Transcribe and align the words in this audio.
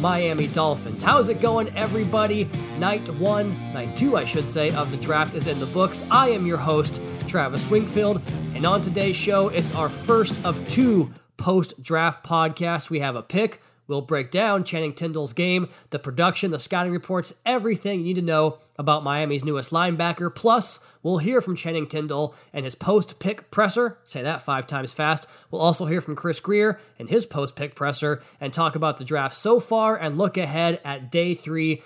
Miami 0.00 0.48
Dolphins. 0.48 1.02
How's 1.02 1.28
it 1.28 1.40
going, 1.40 1.68
everybody? 1.76 2.48
Night 2.78 3.08
one, 3.14 3.56
night 3.72 3.96
two, 3.96 4.16
I 4.16 4.24
should 4.24 4.48
say, 4.48 4.70
of 4.70 4.90
the 4.90 4.96
draft 4.96 5.34
is 5.34 5.46
in 5.46 5.58
the 5.60 5.66
books. 5.66 6.04
I 6.10 6.30
am 6.30 6.46
your 6.46 6.58
host, 6.58 7.00
Travis 7.28 7.70
Wingfield, 7.70 8.20
and 8.54 8.66
on 8.66 8.82
today's 8.82 9.16
show, 9.16 9.48
it's 9.48 9.74
our 9.74 9.88
first 9.88 10.44
of 10.44 10.68
two 10.68 11.12
post 11.36 11.82
draft 11.82 12.24
podcasts. 12.24 12.90
We 12.90 13.00
have 13.00 13.16
a 13.16 13.22
pick. 13.22 13.60
We'll 13.86 14.00
break 14.00 14.30
down 14.30 14.64
Channing 14.64 14.94
Tindall's 14.94 15.34
game, 15.34 15.68
the 15.90 15.98
production, 15.98 16.50
the 16.50 16.58
scouting 16.58 16.92
reports, 16.92 17.40
everything 17.44 18.00
you 18.00 18.06
need 18.06 18.14
to 18.14 18.22
know 18.22 18.58
about 18.78 19.04
Miami's 19.04 19.44
newest 19.44 19.70
linebacker. 19.70 20.34
Plus, 20.34 20.84
we'll 21.04 21.18
hear 21.18 21.40
from 21.40 21.54
Channing 21.54 21.86
Tindall 21.86 22.34
and 22.52 22.64
his 22.64 22.74
post 22.74 23.20
pick 23.20 23.52
presser. 23.52 23.98
Say 24.02 24.22
that 24.22 24.42
five 24.42 24.66
times 24.66 24.92
fast. 24.92 25.28
We'll 25.52 25.60
also 25.60 25.86
hear 25.86 26.00
from 26.00 26.16
Chris 26.16 26.40
Grier 26.40 26.80
and 26.98 27.08
his 27.08 27.26
post 27.26 27.54
pick 27.54 27.76
presser 27.76 28.20
and 28.40 28.52
talk 28.52 28.74
about 28.74 28.98
the 28.98 29.04
draft 29.04 29.36
so 29.36 29.60
far 29.60 29.96
and 29.96 30.18
look 30.18 30.36
ahead 30.36 30.80
at 30.84 31.12
day 31.12 31.34
three. 31.34 31.80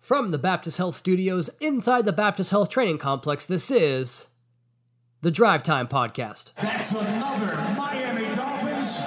From 0.00 0.32
the 0.32 0.38
Baptist 0.38 0.76
Health 0.76 0.96
Studios 0.96 1.48
inside 1.60 2.04
the 2.04 2.12
Baptist 2.12 2.50
Health 2.50 2.68
Training 2.68 2.98
Complex, 2.98 3.46
this 3.46 3.70
is 3.70 4.26
the 5.22 5.30
Drive 5.30 5.62
Time 5.62 5.88
Podcast. 5.88 6.52
That's 6.60 6.92
another 6.92 7.56
Miami 7.74 8.34
Dolphins. 8.34 9.00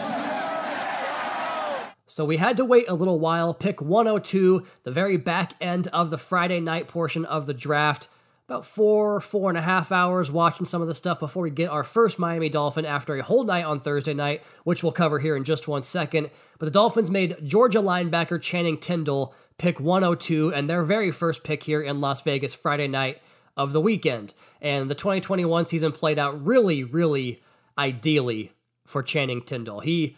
So 2.08 2.25
we 2.25 2.38
had 2.38 2.58
to 2.58 2.66
wait 2.66 2.89
a 2.89 2.95
little 2.95 3.19
while, 3.19 3.53
pick 3.53 3.80
102, 3.80 4.66
the 4.81 4.91
very 4.91 5.17
back 5.17 5.53
end 5.61 5.85
of 5.89 6.09
the 6.09 6.17
Friday 6.17 6.59
night 6.59 6.88
portion 6.88 7.25
of 7.25 7.45
the 7.45 7.53
draft. 7.53 8.09
About 8.50 8.66
four, 8.66 9.20
four 9.20 9.50
and 9.50 9.58
a 9.58 9.62
half 9.62 9.92
hours 9.92 10.31
watching 10.31 10.66
some 10.66 10.81
of 10.81 10.88
the 10.88 10.94
stuff 10.94 11.20
before 11.20 11.44
we 11.44 11.50
get 11.50 11.70
our 11.70 11.84
first 11.84 12.17
Miami 12.17 12.48
Dolphin 12.48 12.86
after 12.86 13.17
a 13.17 13.22
whole 13.22 13.44
night 13.44 13.66
on 13.66 13.81
Thursday 13.81 14.14
night, 14.14 14.42
which 14.64 14.84
we'll 14.84 14.94
cover 14.94 15.20
here 15.20 15.36
in 15.36 15.44
just 15.44 15.67
one 15.67 15.81
second. 15.81 16.30
But 16.58 16.68
the 16.68 16.72
Dolphins 16.72 17.12
made 17.12 17.36
Georgia 17.44 17.80
linebacker 17.80 18.42
Channing 18.42 18.78
Tindall 18.78 19.36
pick 19.58 19.81
102 19.81 20.53
and 20.53 20.70
their 20.70 20.84
very 20.84 21.12
first 21.12 21.44
pick 21.44 21.64
here 21.64 21.81
in 21.81 22.00
Las 22.00 22.22
Vegas 22.22 22.56
Friday 22.56 22.88
night 22.88 23.22
of 23.58 23.73
the 23.73 23.81
weekend. 23.81 24.34
And 24.62 24.90
the 24.90 24.95
2021 24.95 25.66
season 25.66 25.92
played 25.92 26.18
out 26.18 26.42
really, 26.45 26.86
really 26.86 27.44
ideally 27.78 28.53
for 28.86 29.03
Channing 29.03 29.42
Tindall. 29.42 29.81
He 29.81 30.16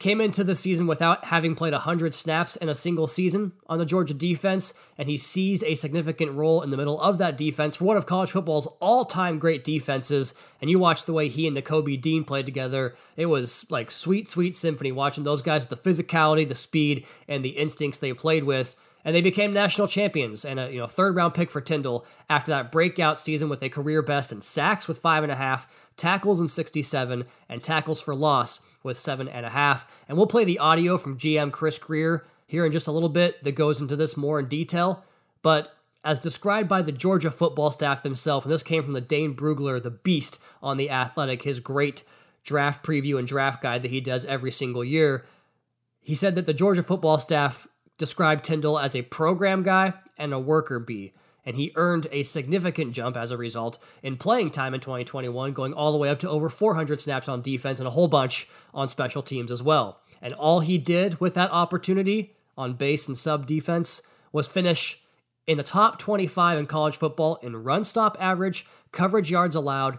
came 0.00 0.18
into 0.18 0.42
the 0.42 0.56
season 0.56 0.86
without 0.86 1.26
having 1.26 1.54
played 1.54 1.74
100 1.74 2.14
snaps 2.14 2.56
in 2.56 2.70
a 2.70 2.74
single 2.74 3.06
season 3.06 3.52
on 3.68 3.78
the 3.78 3.84
Georgia 3.84 4.14
defense, 4.14 4.72
and 4.96 5.10
he 5.10 5.16
seized 5.16 5.62
a 5.62 5.74
significant 5.74 6.32
role 6.32 6.62
in 6.62 6.70
the 6.70 6.76
middle 6.78 6.98
of 7.02 7.18
that 7.18 7.36
defense 7.36 7.76
for 7.76 7.84
one 7.84 7.98
of 7.98 8.06
college 8.06 8.30
football's 8.30 8.66
all 8.80 9.04
time 9.04 9.38
great 9.38 9.62
defenses. 9.62 10.32
And 10.60 10.70
you 10.70 10.78
watch 10.78 11.04
the 11.04 11.12
way 11.12 11.28
he 11.28 11.46
and 11.46 11.54
Nakobe 11.54 12.00
Dean 12.00 12.24
played 12.24 12.46
together, 12.46 12.96
it 13.14 13.26
was 13.26 13.70
like 13.70 13.90
sweet, 13.90 14.30
sweet 14.30 14.56
symphony 14.56 14.90
watching 14.90 15.22
those 15.22 15.42
guys 15.42 15.68
with 15.68 15.82
the 15.82 15.90
physicality, 15.90 16.48
the 16.48 16.54
speed, 16.54 17.06
and 17.28 17.44
the 17.44 17.50
instincts 17.50 17.98
they 17.98 18.14
played 18.14 18.44
with. 18.44 18.74
And 19.04 19.14
they 19.14 19.22
became 19.22 19.52
national 19.52 19.88
champions 19.88 20.46
and 20.46 20.58
a 20.58 20.72
you 20.72 20.78
know 20.78 20.86
third 20.86 21.14
round 21.14 21.34
pick 21.34 21.50
for 21.50 21.60
Tindall 21.60 22.06
after 22.28 22.50
that 22.52 22.72
breakout 22.72 23.18
season 23.18 23.50
with 23.50 23.62
a 23.62 23.68
career 23.68 24.00
best 24.00 24.32
in 24.32 24.40
sacks 24.40 24.88
with 24.88 24.98
five 24.98 25.22
and 25.22 25.32
a 25.32 25.36
half, 25.36 25.66
tackles 25.98 26.40
in 26.40 26.48
67, 26.48 27.26
and 27.50 27.62
tackles 27.62 28.00
for 28.00 28.14
loss 28.14 28.60
with 28.82 28.98
seven 28.98 29.28
and 29.28 29.46
a 29.46 29.50
half. 29.50 29.90
And 30.08 30.16
we'll 30.16 30.26
play 30.26 30.44
the 30.44 30.58
audio 30.58 30.98
from 30.98 31.18
GM 31.18 31.52
Chris 31.52 31.78
Grier 31.78 32.26
here 32.46 32.66
in 32.66 32.72
just 32.72 32.86
a 32.86 32.92
little 32.92 33.08
bit 33.08 33.42
that 33.44 33.52
goes 33.52 33.80
into 33.80 33.96
this 33.96 34.16
more 34.16 34.40
in 34.40 34.46
detail. 34.46 35.04
But 35.42 35.74
as 36.04 36.18
described 36.18 36.68
by 36.68 36.82
the 36.82 36.92
Georgia 36.92 37.30
football 37.30 37.70
staff 37.70 38.02
themselves, 38.02 38.44
and 38.44 38.52
this 38.52 38.62
came 38.62 38.82
from 38.82 38.94
the 38.94 39.00
Dane 39.00 39.34
Brugler, 39.34 39.82
the 39.82 39.90
beast 39.90 40.40
on 40.62 40.76
the 40.76 40.90
Athletic, 40.90 41.42
his 41.42 41.60
great 41.60 42.02
draft 42.42 42.84
preview 42.84 43.18
and 43.18 43.28
draft 43.28 43.62
guide 43.62 43.82
that 43.82 43.90
he 43.90 44.00
does 44.00 44.24
every 44.24 44.50
single 44.50 44.84
year. 44.84 45.26
He 46.00 46.14
said 46.14 46.34
that 46.34 46.46
the 46.46 46.54
Georgia 46.54 46.82
football 46.82 47.18
staff 47.18 47.68
described 47.98 48.44
Tindall 48.44 48.78
as 48.78 48.96
a 48.96 49.02
program 49.02 49.62
guy 49.62 49.92
and 50.16 50.32
a 50.32 50.38
worker 50.38 50.78
bee 50.78 51.12
and 51.50 51.58
he 51.58 51.72
earned 51.74 52.06
a 52.12 52.22
significant 52.22 52.92
jump 52.92 53.16
as 53.16 53.32
a 53.32 53.36
result 53.36 53.76
in 54.04 54.16
playing 54.16 54.52
time 54.52 54.72
in 54.72 54.78
2021, 54.78 55.52
going 55.52 55.72
all 55.72 55.90
the 55.90 55.98
way 55.98 56.08
up 56.08 56.20
to 56.20 56.30
over 56.30 56.48
400 56.48 57.00
snaps 57.00 57.28
on 57.28 57.42
defense 57.42 57.80
and 57.80 57.88
a 57.88 57.90
whole 57.90 58.06
bunch 58.06 58.48
on 58.72 58.88
special 58.88 59.20
teams 59.20 59.50
as 59.50 59.60
well. 59.60 59.98
And 60.22 60.32
all 60.32 60.60
he 60.60 60.78
did 60.78 61.20
with 61.20 61.34
that 61.34 61.50
opportunity 61.50 62.36
on 62.56 62.74
base 62.74 63.08
and 63.08 63.18
sub 63.18 63.46
defense 63.46 64.02
was 64.30 64.46
finish 64.46 65.02
in 65.44 65.56
the 65.56 65.64
top 65.64 65.98
25 65.98 66.56
in 66.56 66.66
college 66.68 66.96
football 66.96 67.34
in 67.42 67.64
run 67.64 67.82
stop 67.82 68.16
average, 68.20 68.64
coverage 68.92 69.32
yards 69.32 69.56
allowed, 69.56 69.98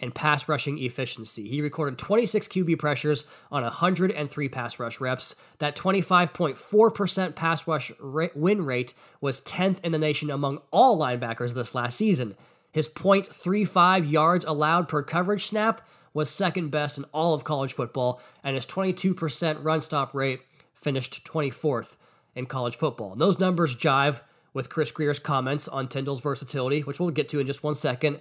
and 0.00 0.14
pass 0.14 0.48
rushing 0.48 0.78
efficiency. 0.78 1.48
He 1.48 1.60
recorded 1.60 1.98
26 1.98 2.48
QB 2.48 2.78
pressures 2.78 3.26
on 3.50 3.62
103 3.62 4.48
pass 4.48 4.78
rush 4.78 5.00
reps. 5.00 5.34
That 5.58 5.76
25.4% 5.76 7.34
pass 7.34 7.66
rush 7.66 7.92
win 8.00 8.64
rate 8.64 8.94
was 9.20 9.40
10th 9.40 9.78
in 9.82 9.92
the 9.92 9.98
nation 9.98 10.30
among 10.30 10.60
all 10.70 10.98
linebackers 10.98 11.54
this 11.54 11.74
last 11.74 11.96
season. 11.96 12.36
His 12.70 12.88
.35 12.88 14.10
yards 14.10 14.44
allowed 14.44 14.88
per 14.88 15.02
coverage 15.02 15.46
snap 15.46 15.80
was 16.14 16.30
second 16.30 16.70
best 16.70 16.98
in 16.98 17.04
all 17.12 17.34
of 17.34 17.44
college 17.44 17.72
football, 17.72 18.20
and 18.42 18.54
his 18.54 18.66
22% 18.66 19.64
run 19.64 19.80
stop 19.80 20.14
rate 20.14 20.40
finished 20.74 21.24
24th 21.26 21.96
in 22.34 22.46
college 22.46 22.76
football. 22.76 23.12
And 23.12 23.20
those 23.20 23.38
numbers 23.38 23.74
jive 23.74 24.20
with 24.52 24.68
Chris 24.68 24.90
Grier's 24.90 25.18
comments 25.18 25.68
on 25.68 25.88
Tindall's 25.88 26.20
versatility, 26.20 26.80
which 26.80 27.00
we'll 27.00 27.10
get 27.10 27.28
to 27.30 27.40
in 27.40 27.46
just 27.46 27.62
one 27.62 27.74
second 27.74 28.20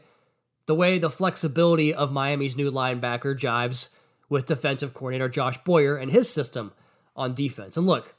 the 0.68 0.76
way 0.76 1.00
the 1.00 1.10
flexibility 1.10 1.94
of 1.94 2.12
Miami's 2.12 2.56
new 2.56 2.70
linebacker 2.70 3.38
jives 3.38 3.90
with 4.30 4.46
defensive 4.46 4.94
coordinator 4.94 5.30
Josh 5.30 5.58
Boyer 5.64 5.96
and 5.96 6.12
his 6.12 6.30
system 6.30 6.74
on 7.16 7.34
defense. 7.34 7.76
And 7.76 7.88
look, 7.88 8.14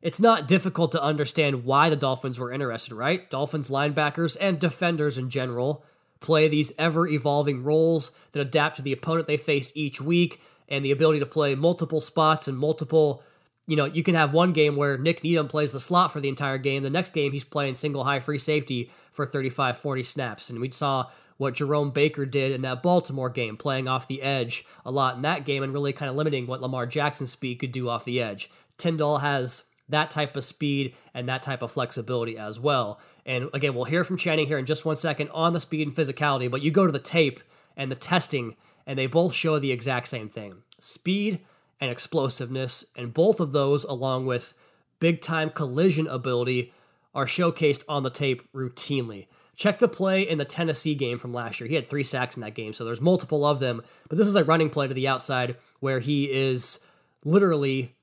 it's 0.00 0.20
not 0.20 0.48
difficult 0.48 0.90
to 0.92 1.02
understand 1.02 1.64
why 1.64 1.90
the 1.90 1.96
Dolphins 1.96 2.38
were 2.38 2.52
interested, 2.52 2.94
right? 2.94 3.28
Dolphins 3.28 3.68
linebackers 3.68 4.36
and 4.40 4.58
defenders 4.58 5.18
in 5.18 5.28
general 5.28 5.84
play 6.20 6.48
these 6.48 6.72
ever 6.78 7.06
evolving 7.06 7.62
roles 7.62 8.12
that 8.32 8.40
adapt 8.40 8.76
to 8.76 8.82
the 8.82 8.92
opponent 8.92 9.26
they 9.26 9.36
face 9.36 9.72
each 9.74 10.00
week 10.00 10.40
and 10.68 10.84
the 10.84 10.92
ability 10.92 11.18
to 11.18 11.26
play 11.26 11.54
multiple 11.54 12.00
spots 12.00 12.48
and 12.48 12.56
multiple 12.56 13.22
you 13.66 13.76
know, 13.76 13.84
you 13.84 14.02
can 14.02 14.16
have 14.16 14.32
one 14.32 14.52
game 14.52 14.74
where 14.74 14.98
Nik 14.98 15.22
Needham 15.22 15.46
plays 15.46 15.70
the 15.70 15.78
slot 15.78 16.12
for 16.12 16.20
the 16.20 16.28
entire 16.28 16.58
game. 16.58 16.82
The 16.82 16.90
next 16.90 17.14
game, 17.14 17.30
he's 17.30 17.44
playing 17.44 17.76
single 17.76 18.02
high 18.02 18.18
free 18.18 18.38
safety 18.38 18.90
for 19.12 19.24
35, 19.24 19.76
40 19.76 20.02
snaps. 20.02 20.50
And 20.50 20.60
we 20.60 20.70
saw 20.72 21.06
what 21.42 21.54
Jerome 21.54 21.90
Baker 21.90 22.24
did 22.24 22.52
in 22.52 22.62
that 22.62 22.82
Baltimore 22.82 23.28
game, 23.28 23.56
playing 23.56 23.88
off 23.88 24.08
the 24.08 24.22
edge 24.22 24.64
a 24.86 24.90
lot 24.90 25.16
in 25.16 25.22
that 25.22 25.44
game 25.44 25.62
and 25.62 25.72
really 25.72 25.92
kind 25.92 26.08
of 26.08 26.16
limiting 26.16 26.46
what 26.46 26.62
Lamar 26.62 26.86
Jackson's 26.86 27.32
speed 27.32 27.56
could 27.56 27.72
do 27.72 27.88
off 27.88 28.04
the 28.04 28.22
edge. 28.22 28.48
Tindall 28.78 29.18
has 29.18 29.66
that 29.88 30.10
type 30.10 30.36
of 30.36 30.44
speed 30.44 30.94
and 31.12 31.28
that 31.28 31.42
type 31.42 31.60
of 31.60 31.72
flexibility 31.72 32.38
as 32.38 32.58
well. 32.58 33.00
And 33.26 33.50
again, 33.52 33.74
we'll 33.74 33.84
hear 33.84 34.04
from 34.04 34.16
Channing 34.16 34.46
here 34.46 34.58
in 34.58 34.66
just 34.66 34.84
one 34.84 34.96
second 34.96 35.28
on 35.30 35.52
the 35.52 35.60
speed 35.60 35.86
and 35.86 35.96
physicality, 35.96 36.50
but 36.50 36.62
you 36.62 36.70
go 36.70 36.86
to 36.86 36.92
the 36.92 36.98
tape 36.98 37.40
and 37.76 37.90
the 37.90 37.96
testing, 37.96 38.56
and 38.86 38.98
they 38.98 39.06
both 39.06 39.34
show 39.34 39.58
the 39.58 39.72
exact 39.72 40.08
same 40.08 40.28
thing 40.28 40.62
speed 40.78 41.40
and 41.80 41.90
explosiveness. 41.90 42.92
And 42.96 43.12
both 43.12 43.40
of 43.40 43.52
those, 43.52 43.84
along 43.84 44.26
with 44.26 44.54
big 45.00 45.20
time 45.20 45.50
collision 45.50 46.06
ability, 46.06 46.72
are 47.14 47.26
showcased 47.26 47.82
on 47.88 48.04
the 48.04 48.10
tape 48.10 48.50
routinely. 48.52 49.26
Check 49.54 49.78
the 49.78 49.88
play 49.88 50.22
in 50.22 50.38
the 50.38 50.44
Tennessee 50.44 50.94
game 50.94 51.18
from 51.18 51.34
last 51.34 51.60
year. 51.60 51.68
He 51.68 51.74
had 51.74 51.88
three 51.88 52.02
sacks 52.02 52.36
in 52.36 52.42
that 52.42 52.54
game, 52.54 52.72
so 52.72 52.84
there's 52.84 53.00
multiple 53.00 53.44
of 53.44 53.60
them. 53.60 53.82
But 54.08 54.18
this 54.18 54.28
is 54.28 54.34
a 54.34 54.44
running 54.44 54.70
play 54.70 54.88
to 54.88 54.94
the 54.94 55.08
outside 55.08 55.56
where 55.80 56.00
he 56.00 56.30
is 56.30 56.80
literally 57.24 57.94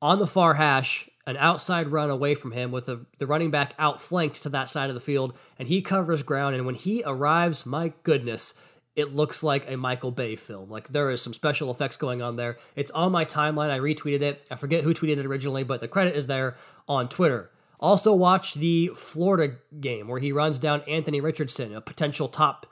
on 0.00 0.18
the 0.18 0.26
far 0.26 0.54
hash, 0.54 1.10
an 1.26 1.36
outside 1.36 1.88
run 1.88 2.08
away 2.08 2.34
from 2.34 2.52
him 2.52 2.72
with 2.72 2.86
the 2.86 3.26
running 3.26 3.50
back 3.50 3.74
outflanked 3.78 4.42
to 4.42 4.48
that 4.48 4.70
side 4.70 4.88
of 4.88 4.94
the 4.94 5.00
field, 5.00 5.36
and 5.58 5.68
he 5.68 5.82
covers 5.82 6.22
ground. 6.22 6.56
And 6.56 6.64
when 6.64 6.74
he 6.74 7.02
arrives, 7.04 7.66
my 7.66 7.92
goodness, 8.02 8.54
it 8.96 9.14
looks 9.14 9.42
like 9.42 9.70
a 9.70 9.76
Michael 9.76 10.10
Bay 10.10 10.36
film. 10.36 10.70
Like 10.70 10.88
there 10.88 11.10
is 11.10 11.20
some 11.20 11.34
special 11.34 11.70
effects 11.70 11.96
going 11.98 12.22
on 12.22 12.36
there. 12.36 12.56
It's 12.74 12.90
on 12.92 13.12
my 13.12 13.26
timeline. 13.26 13.70
I 13.70 13.78
retweeted 13.78 14.22
it. 14.22 14.46
I 14.50 14.56
forget 14.56 14.84
who 14.84 14.94
tweeted 14.94 15.18
it 15.18 15.26
originally, 15.26 15.64
but 15.64 15.80
the 15.80 15.86
credit 15.86 16.16
is 16.16 16.26
there 16.26 16.56
on 16.88 17.08
Twitter. 17.08 17.50
Also, 17.80 18.14
watch 18.14 18.54
the 18.54 18.88
Florida 18.88 19.56
game 19.80 20.06
where 20.06 20.20
he 20.20 20.32
runs 20.32 20.58
down 20.58 20.82
Anthony 20.82 21.20
Richardson, 21.20 21.74
a 21.74 21.80
potential 21.80 22.28
top, 22.28 22.66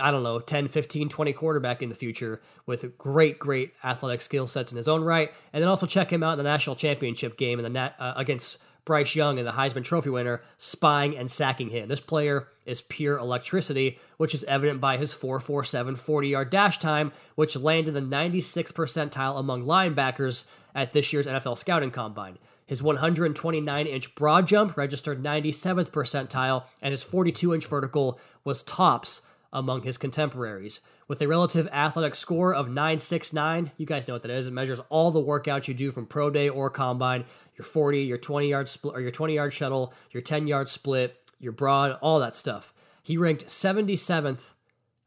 I 0.00 0.10
don't 0.10 0.22
know, 0.22 0.40
10, 0.40 0.68
15, 0.68 1.10
20 1.10 1.32
quarterback 1.34 1.82
in 1.82 1.90
the 1.90 1.94
future 1.94 2.40
with 2.64 2.96
great, 2.96 3.38
great 3.38 3.74
athletic 3.84 4.22
skill 4.22 4.46
sets 4.46 4.72
in 4.72 4.78
his 4.78 4.88
own 4.88 5.04
right. 5.04 5.30
And 5.52 5.62
then 5.62 5.68
also 5.68 5.86
check 5.86 6.10
him 6.10 6.22
out 6.22 6.32
in 6.32 6.38
the 6.38 6.44
national 6.44 6.76
championship 6.76 7.36
game 7.36 7.58
in 7.58 7.62
the 7.62 7.68
nat, 7.68 7.94
uh, 7.98 8.14
against 8.16 8.62
Bryce 8.86 9.14
Young 9.14 9.38
and 9.38 9.46
the 9.46 9.52
Heisman 9.52 9.84
Trophy 9.84 10.10
winner, 10.10 10.42
spying 10.56 11.16
and 11.16 11.30
sacking 11.30 11.68
him. 11.68 11.88
This 11.88 12.00
player 12.00 12.48
is 12.64 12.80
pure 12.80 13.18
electricity, 13.18 13.98
which 14.16 14.34
is 14.34 14.44
evident 14.44 14.80
by 14.80 14.96
his 14.96 15.14
4.47 15.14 15.98
40 15.98 16.28
yard 16.28 16.50
dash 16.50 16.78
time, 16.78 17.12
which 17.34 17.54
landed 17.54 17.92
the 17.92 18.00
96th 18.00 18.72
percentile 18.72 19.38
among 19.38 19.64
linebackers 19.64 20.48
at 20.74 20.92
this 20.92 21.12
year's 21.12 21.26
NFL 21.26 21.58
Scouting 21.58 21.90
Combine. 21.90 22.38
His 22.72 22.82
129 22.82 23.86
inch 23.86 24.14
broad 24.14 24.46
jump 24.46 24.78
registered 24.78 25.22
97th 25.22 25.90
percentile, 25.90 26.64
and 26.80 26.90
his 26.90 27.02
42 27.02 27.52
inch 27.52 27.66
vertical 27.66 28.18
was 28.44 28.62
tops 28.62 29.26
among 29.52 29.82
his 29.82 29.98
contemporaries. 29.98 30.80
With 31.06 31.20
a 31.20 31.28
relative 31.28 31.68
athletic 31.70 32.14
score 32.14 32.54
of 32.54 32.68
969, 32.68 33.72
you 33.76 33.84
guys 33.84 34.08
know 34.08 34.14
what 34.14 34.22
that 34.22 34.30
is. 34.30 34.46
It 34.46 34.54
measures 34.54 34.80
all 34.88 35.10
the 35.10 35.22
workouts 35.22 35.68
you 35.68 35.74
do 35.74 35.90
from 35.90 36.06
pro 36.06 36.30
day 36.30 36.48
or 36.48 36.70
combine, 36.70 37.26
your 37.58 37.66
40, 37.66 38.04
your 38.04 38.16
20 38.16 38.48
yard 38.48 38.70
split 38.70 38.96
or 38.96 39.02
your 39.02 39.10
20 39.10 39.34
yard 39.34 39.52
shuttle, 39.52 39.92
your 40.10 40.22
10 40.22 40.46
yard 40.46 40.70
split, 40.70 41.18
your 41.38 41.52
broad, 41.52 41.98
all 42.00 42.20
that 42.20 42.36
stuff. 42.36 42.72
He 43.02 43.18
ranked 43.18 43.48
77th 43.48 44.52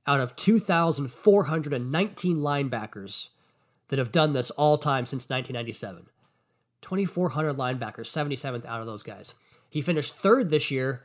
out 0.06 0.20
of 0.20 0.36
2,419 0.36 2.38
linebackers 2.38 3.30
that 3.88 3.98
have 3.98 4.12
done 4.12 4.34
this 4.34 4.52
all 4.52 4.78
time 4.78 5.08
since 5.08 5.28
1997. 5.28 6.10
2,400 6.86 7.58
linebackers, 7.58 8.06
77th 8.06 8.64
out 8.68 8.80
of 8.80 8.86
those 8.86 9.02
guys. 9.02 9.34
He 9.72 9.82
finished 9.82 10.16
third 10.16 10.52
this 10.52 10.70
year 10.70 11.02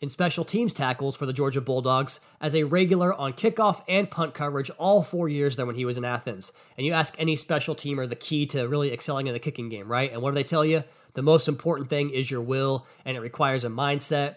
in 0.00 0.08
special 0.08 0.44
teams 0.44 0.72
tackles 0.72 1.14
for 1.14 1.26
the 1.26 1.32
Georgia 1.32 1.60
Bulldogs 1.60 2.18
as 2.40 2.56
a 2.56 2.64
regular 2.64 3.14
on 3.14 3.34
kickoff 3.34 3.82
and 3.86 4.10
punt 4.10 4.34
coverage 4.34 4.68
all 4.70 5.04
four 5.04 5.28
years 5.28 5.54
there 5.54 5.64
when 5.64 5.76
he 5.76 5.84
was 5.84 5.96
in 5.96 6.04
Athens. 6.04 6.50
And 6.76 6.84
you 6.84 6.92
ask 6.92 7.14
any 7.20 7.36
special 7.36 7.76
teamer 7.76 8.08
the 8.08 8.16
key 8.16 8.46
to 8.46 8.66
really 8.66 8.92
excelling 8.92 9.28
in 9.28 9.32
the 9.32 9.38
kicking 9.38 9.68
game, 9.68 9.86
right? 9.86 10.12
And 10.12 10.22
what 10.22 10.32
do 10.32 10.34
they 10.34 10.42
tell 10.42 10.64
you? 10.64 10.82
The 11.14 11.22
most 11.22 11.46
important 11.46 11.88
thing 11.88 12.10
is 12.10 12.28
your 12.28 12.42
will, 12.42 12.84
and 13.04 13.16
it 13.16 13.20
requires 13.20 13.62
a 13.62 13.68
mindset, 13.68 14.36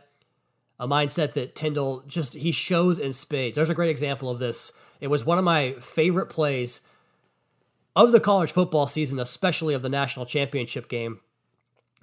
a 0.80 0.88
mindset 0.88 1.34
that 1.34 1.56
Tindall 1.56 2.04
just 2.06 2.36
he 2.36 2.52
shows 2.52 3.00
in 3.00 3.14
spades. 3.14 3.56
There's 3.56 3.72
a 3.72 3.76
great 3.76 3.90
example 3.90 4.30
of 4.30 4.38
this. 4.38 4.72
It 5.00 5.08
was 5.08 5.26
one 5.26 5.40
of 5.40 5.44
my 5.44 5.74
favorite 5.80 6.28
plays 6.28 6.82
of 7.96 8.12
the 8.12 8.20
college 8.20 8.52
football 8.52 8.88
season, 8.88 9.20
especially 9.20 9.74
of 9.74 9.82
the 9.82 9.90
national 9.90 10.26
championship 10.26 10.88
game. 10.88 11.20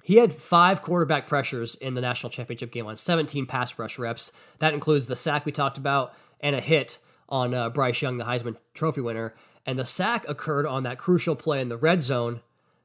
He 0.03 0.17
had 0.17 0.33
five 0.33 0.81
quarterback 0.81 1.27
pressures 1.27 1.75
in 1.75 1.93
the 1.93 2.01
national 2.01 2.29
championship 2.31 2.71
game 2.71 2.87
on 2.87 2.97
17 2.97 3.45
pass 3.45 3.77
rush 3.77 3.99
reps. 3.99 4.31
That 4.59 4.73
includes 4.73 5.07
the 5.07 5.15
sack 5.15 5.45
we 5.45 5.51
talked 5.51 5.77
about 5.77 6.13
and 6.39 6.55
a 6.55 6.61
hit 6.61 6.99
on 7.27 7.53
uh, 7.53 7.69
Bryce 7.69 8.01
Young, 8.01 8.17
the 8.17 8.25
Heisman 8.25 8.55
Trophy 8.73 9.01
winner. 9.01 9.35
And 9.65 9.77
the 9.77 9.85
sack 9.85 10.27
occurred 10.27 10.65
on 10.65 10.83
that 10.83 10.97
crucial 10.97 11.35
play 11.35 11.61
in 11.61 11.69
the 11.69 11.77
red 11.77 12.01
zone 12.01 12.41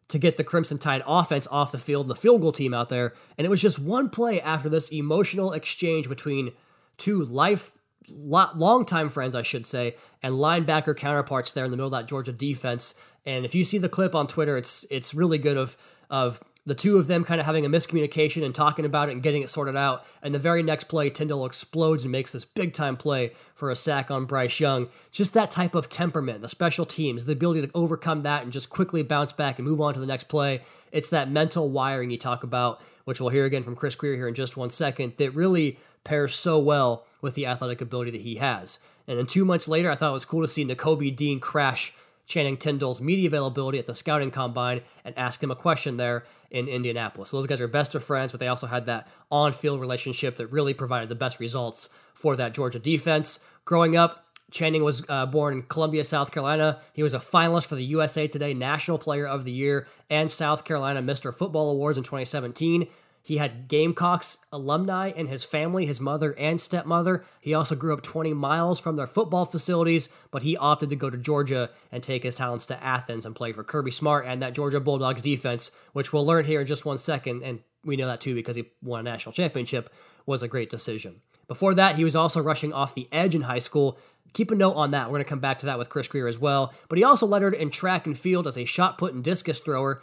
to 0.08 0.18
get 0.18 0.36
the 0.36 0.44
Crimson 0.44 0.76
Tide 0.76 1.02
offense 1.06 1.46
off 1.50 1.72
the 1.72 1.78
field 1.78 2.06
and 2.06 2.10
the 2.10 2.20
field 2.20 2.42
goal 2.42 2.52
team 2.52 2.74
out 2.74 2.88
there. 2.88 3.14
And 3.38 3.46
it 3.46 3.50
was 3.50 3.62
just 3.62 3.78
one 3.78 4.10
play 4.10 4.40
after 4.40 4.68
this 4.68 4.90
emotional 4.90 5.52
exchange 5.52 6.08
between 6.08 6.52
two 6.98 7.24
life 7.24 7.70
longtime 8.08 9.08
friends, 9.08 9.34
I 9.34 9.42
should 9.42 9.66
say, 9.66 9.96
and 10.22 10.34
linebacker 10.34 10.96
counterparts 10.96 11.52
there 11.52 11.64
in 11.64 11.70
the 11.70 11.76
middle 11.76 11.94
of 11.94 12.00
that 12.00 12.08
Georgia 12.08 12.32
defense. 12.32 12.94
And 13.26 13.44
if 13.44 13.54
you 13.54 13.64
see 13.64 13.78
the 13.78 13.88
clip 13.88 14.14
on 14.14 14.26
Twitter, 14.26 14.56
it's 14.56 14.84
it's 14.90 15.14
really 15.14 15.38
good 15.38 15.56
of 15.56 15.76
of 16.10 16.40
the 16.66 16.74
two 16.74 16.96
of 16.96 17.08
them 17.08 17.24
kind 17.24 17.40
of 17.40 17.46
having 17.46 17.66
a 17.66 17.68
miscommunication 17.68 18.42
and 18.42 18.54
talking 18.54 18.86
about 18.86 19.10
it 19.10 19.12
and 19.12 19.22
getting 19.22 19.42
it 19.42 19.50
sorted 19.50 19.76
out. 19.76 20.04
And 20.22 20.34
the 20.34 20.38
very 20.38 20.62
next 20.62 20.84
play, 20.84 21.10
Tindall 21.10 21.44
explodes 21.44 22.04
and 22.04 22.12
makes 22.12 22.32
this 22.32 22.46
big 22.46 22.72
time 22.72 22.96
play 22.96 23.32
for 23.54 23.70
a 23.70 23.76
sack 23.76 24.10
on 24.10 24.24
Bryce 24.24 24.60
Young. 24.60 24.88
Just 25.12 25.34
that 25.34 25.50
type 25.50 25.74
of 25.74 25.90
temperament, 25.90 26.40
the 26.40 26.48
special 26.48 26.86
teams, 26.86 27.26
the 27.26 27.32
ability 27.32 27.66
to 27.66 27.70
overcome 27.74 28.22
that 28.22 28.44
and 28.44 28.52
just 28.52 28.70
quickly 28.70 29.02
bounce 29.02 29.32
back 29.32 29.58
and 29.58 29.68
move 29.68 29.80
on 29.80 29.92
to 29.92 30.00
the 30.00 30.06
next 30.06 30.24
play. 30.24 30.62
It's 30.90 31.10
that 31.10 31.30
mental 31.30 31.68
wiring 31.68 32.10
you 32.10 32.16
talk 32.16 32.42
about, 32.44 32.80
which 33.04 33.20
we'll 33.20 33.30
hear 33.30 33.44
again 33.44 33.62
from 33.62 33.76
Chris 33.76 33.94
Grier 33.94 34.16
here 34.16 34.28
in 34.28 34.34
just 34.34 34.56
one 34.56 34.70
second, 34.70 35.14
that 35.18 35.34
really 35.34 35.78
pairs 36.02 36.34
so 36.34 36.58
well 36.58 37.04
with 37.24 37.34
the 37.34 37.46
athletic 37.46 37.80
ability 37.80 38.12
that 38.12 38.20
he 38.20 38.36
has. 38.36 38.78
And 39.08 39.18
then 39.18 39.26
two 39.26 39.44
months 39.44 39.66
later, 39.66 39.90
I 39.90 39.96
thought 39.96 40.10
it 40.10 40.12
was 40.12 40.24
cool 40.24 40.42
to 40.42 40.48
see 40.48 40.64
Nakobe 40.64 41.16
Dean 41.16 41.40
crash 41.40 41.92
Channing 42.26 42.56
Tindall's 42.56 43.00
media 43.00 43.26
availability 43.26 43.78
at 43.78 43.86
the 43.86 43.94
scouting 43.94 44.30
combine 44.30 44.82
and 45.04 45.18
ask 45.18 45.42
him 45.42 45.50
a 45.50 45.56
question 45.56 45.96
there 45.96 46.24
in 46.50 46.68
Indianapolis. 46.68 47.30
So 47.30 47.36
those 47.36 47.46
guys 47.46 47.60
are 47.60 47.68
best 47.68 47.94
of 47.94 48.04
friends, 48.04 48.30
but 48.30 48.40
they 48.40 48.48
also 48.48 48.66
had 48.66 48.86
that 48.86 49.08
on 49.30 49.52
field 49.52 49.80
relationship 49.80 50.36
that 50.36 50.46
really 50.46 50.72
provided 50.72 51.08
the 51.08 51.14
best 51.14 51.40
results 51.40 51.88
for 52.14 52.36
that 52.36 52.54
Georgia 52.54 52.78
defense. 52.78 53.44
Growing 53.64 53.96
up, 53.96 54.24
Channing 54.50 54.84
was 54.84 55.04
uh, 55.08 55.26
born 55.26 55.54
in 55.54 55.62
Columbia, 55.64 56.04
South 56.04 56.30
Carolina. 56.30 56.80
He 56.92 57.02
was 57.02 57.12
a 57.12 57.18
finalist 57.18 57.66
for 57.66 57.74
the 57.74 57.84
USA 57.84 58.28
Today 58.28 58.54
National 58.54 58.98
Player 58.98 59.26
of 59.26 59.44
the 59.44 59.52
Year 59.52 59.86
and 60.08 60.30
South 60.30 60.64
Carolina 60.64 61.02
Mr. 61.02 61.34
Football 61.34 61.70
Awards 61.70 61.98
in 61.98 62.04
2017. 62.04 62.86
He 63.24 63.38
had 63.38 63.68
Gamecocks 63.68 64.44
alumni 64.52 65.08
in 65.08 65.28
his 65.28 65.44
family, 65.44 65.86
his 65.86 65.98
mother 65.98 66.34
and 66.38 66.60
stepmother. 66.60 67.24
He 67.40 67.54
also 67.54 67.74
grew 67.74 67.94
up 67.94 68.02
20 68.02 68.34
miles 68.34 68.78
from 68.78 68.96
their 68.96 69.06
football 69.06 69.46
facilities, 69.46 70.10
but 70.30 70.42
he 70.42 70.58
opted 70.58 70.90
to 70.90 70.96
go 70.96 71.08
to 71.08 71.16
Georgia 71.16 71.70
and 71.90 72.02
take 72.02 72.22
his 72.22 72.34
talents 72.34 72.66
to 72.66 72.84
Athens 72.84 73.24
and 73.24 73.34
play 73.34 73.52
for 73.52 73.64
Kirby 73.64 73.92
Smart 73.92 74.26
and 74.26 74.42
that 74.42 74.52
Georgia 74.52 74.78
Bulldogs 74.78 75.22
defense, 75.22 75.70
which 75.94 76.12
we'll 76.12 76.26
learn 76.26 76.44
here 76.44 76.60
in 76.60 76.66
just 76.66 76.84
one 76.84 76.98
second. 76.98 77.42
And 77.42 77.60
we 77.82 77.96
know 77.96 78.06
that 78.08 78.20
too 78.20 78.34
because 78.34 78.56
he 78.56 78.66
won 78.82 79.00
a 79.00 79.02
national 79.04 79.32
championship, 79.32 79.88
was 80.26 80.42
a 80.42 80.48
great 80.48 80.68
decision. 80.68 81.22
Before 81.48 81.74
that, 81.74 81.96
he 81.96 82.04
was 82.04 82.14
also 82.14 82.42
rushing 82.42 82.74
off 82.74 82.94
the 82.94 83.08
edge 83.10 83.34
in 83.34 83.42
high 83.42 83.58
school. 83.58 83.98
Keep 84.34 84.50
a 84.50 84.54
note 84.54 84.72
on 84.72 84.90
that. 84.90 85.06
We're 85.06 85.14
going 85.14 85.24
to 85.24 85.30
come 85.30 85.40
back 85.40 85.60
to 85.60 85.66
that 85.66 85.78
with 85.78 85.88
Chris 85.88 86.08
Grier 86.08 86.26
as 86.26 86.38
well. 86.38 86.74
But 86.88 86.98
he 86.98 87.04
also 87.04 87.26
lettered 87.26 87.54
in 87.54 87.70
track 87.70 88.04
and 88.04 88.18
field 88.18 88.46
as 88.46 88.58
a 88.58 88.66
shot 88.66 88.98
put 88.98 89.14
and 89.14 89.24
discus 89.24 89.60
thrower 89.60 90.02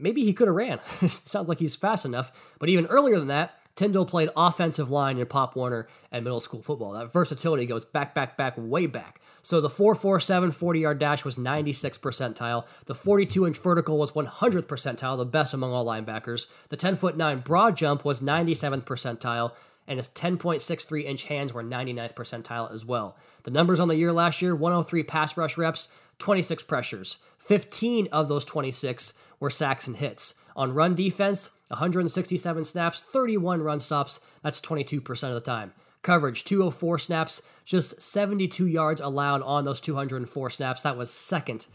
maybe 0.00 0.24
he 0.24 0.32
could 0.32 0.48
have 0.48 0.56
ran. 0.56 0.80
Sounds 1.06 1.48
like 1.48 1.58
he's 1.58 1.76
fast 1.76 2.04
enough. 2.04 2.32
But 2.58 2.68
even 2.68 2.86
earlier 2.86 3.18
than 3.18 3.28
that, 3.28 3.54
Tindall 3.76 4.04
played 4.04 4.30
offensive 4.36 4.90
line 4.90 5.18
in 5.18 5.26
Pop 5.26 5.56
Warner 5.56 5.88
and 6.12 6.24
middle 6.24 6.40
school 6.40 6.62
football. 6.62 6.92
That 6.92 7.12
versatility 7.12 7.66
goes 7.66 7.84
back, 7.84 8.14
back, 8.14 8.36
back, 8.36 8.54
way 8.56 8.86
back. 8.86 9.20
So 9.42 9.60
the 9.60 9.70
447 9.70 10.50
40 10.50 10.80
yard 10.80 10.98
dash 10.98 11.24
was 11.24 11.38
96 11.38 11.96
percentile. 11.98 12.66
The 12.86 12.94
42 12.94 13.46
inch 13.46 13.58
vertical 13.58 13.98
was 13.98 14.10
100th 14.10 14.64
percentile, 14.64 15.16
the 15.16 15.24
best 15.24 15.54
among 15.54 15.72
all 15.72 15.86
linebackers. 15.86 16.46
The 16.68 16.76
10 16.76 16.96
foot 16.96 17.16
9 17.16 17.40
broad 17.40 17.76
jump 17.76 18.04
was 18.04 18.20
97th 18.20 18.84
percentile. 18.84 19.52
And 19.88 19.98
his 19.98 20.08
10.63 20.10 21.04
inch 21.04 21.24
hands 21.24 21.52
were 21.52 21.64
99th 21.64 22.14
percentile 22.14 22.72
as 22.72 22.84
well. 22.84 23.16
The 23.44 23.50
numbers 23.50 23.80
on 23.80 23.88
the 23.88 23.96
year 23.96 24.12
last 24.12 24.40
year 24.42 24.54
103 24.54 25.02
pass 25.04 25.36
rush 25.36 25.56
reps, 25.56 25.88
26 26.18 26.62
pressures. 26.64 27.18
15 27.38 28.08
of 28.12 28.28
those 28.28 28.44
26 28.44 29.14
were 29.40 29.50
sacks 29.50 29.86
and 29.86 29.96
hits. 29.96 30.34
On 30.54 30.72
run 30.72 30.94
defense, 30.94 31.50
167 31.68 32.64
snaps, 32.64 33.02
31 33.02 33.62
run 33.62 33.80
stops, 33.80 34.20
that's 34.42 34.60
22% 34.60 35.08
of 35.28 35.34
the 35.34 35.40
time. 35.40 35.72
Coverage, 36.02 36.44
204 36.44 36.98
snaps, 36.98 37.42
just 37.64 38.00
72 38.00 38.66
yards 38.66 39.00
allowed 39.00 39.42
on 39.42 39.64
those 39.64 39.80
204 39.80 40.50
snaps. 40.50 40.82
That 40.82 40.96
was 40.96 41.10
second 41.10 41.66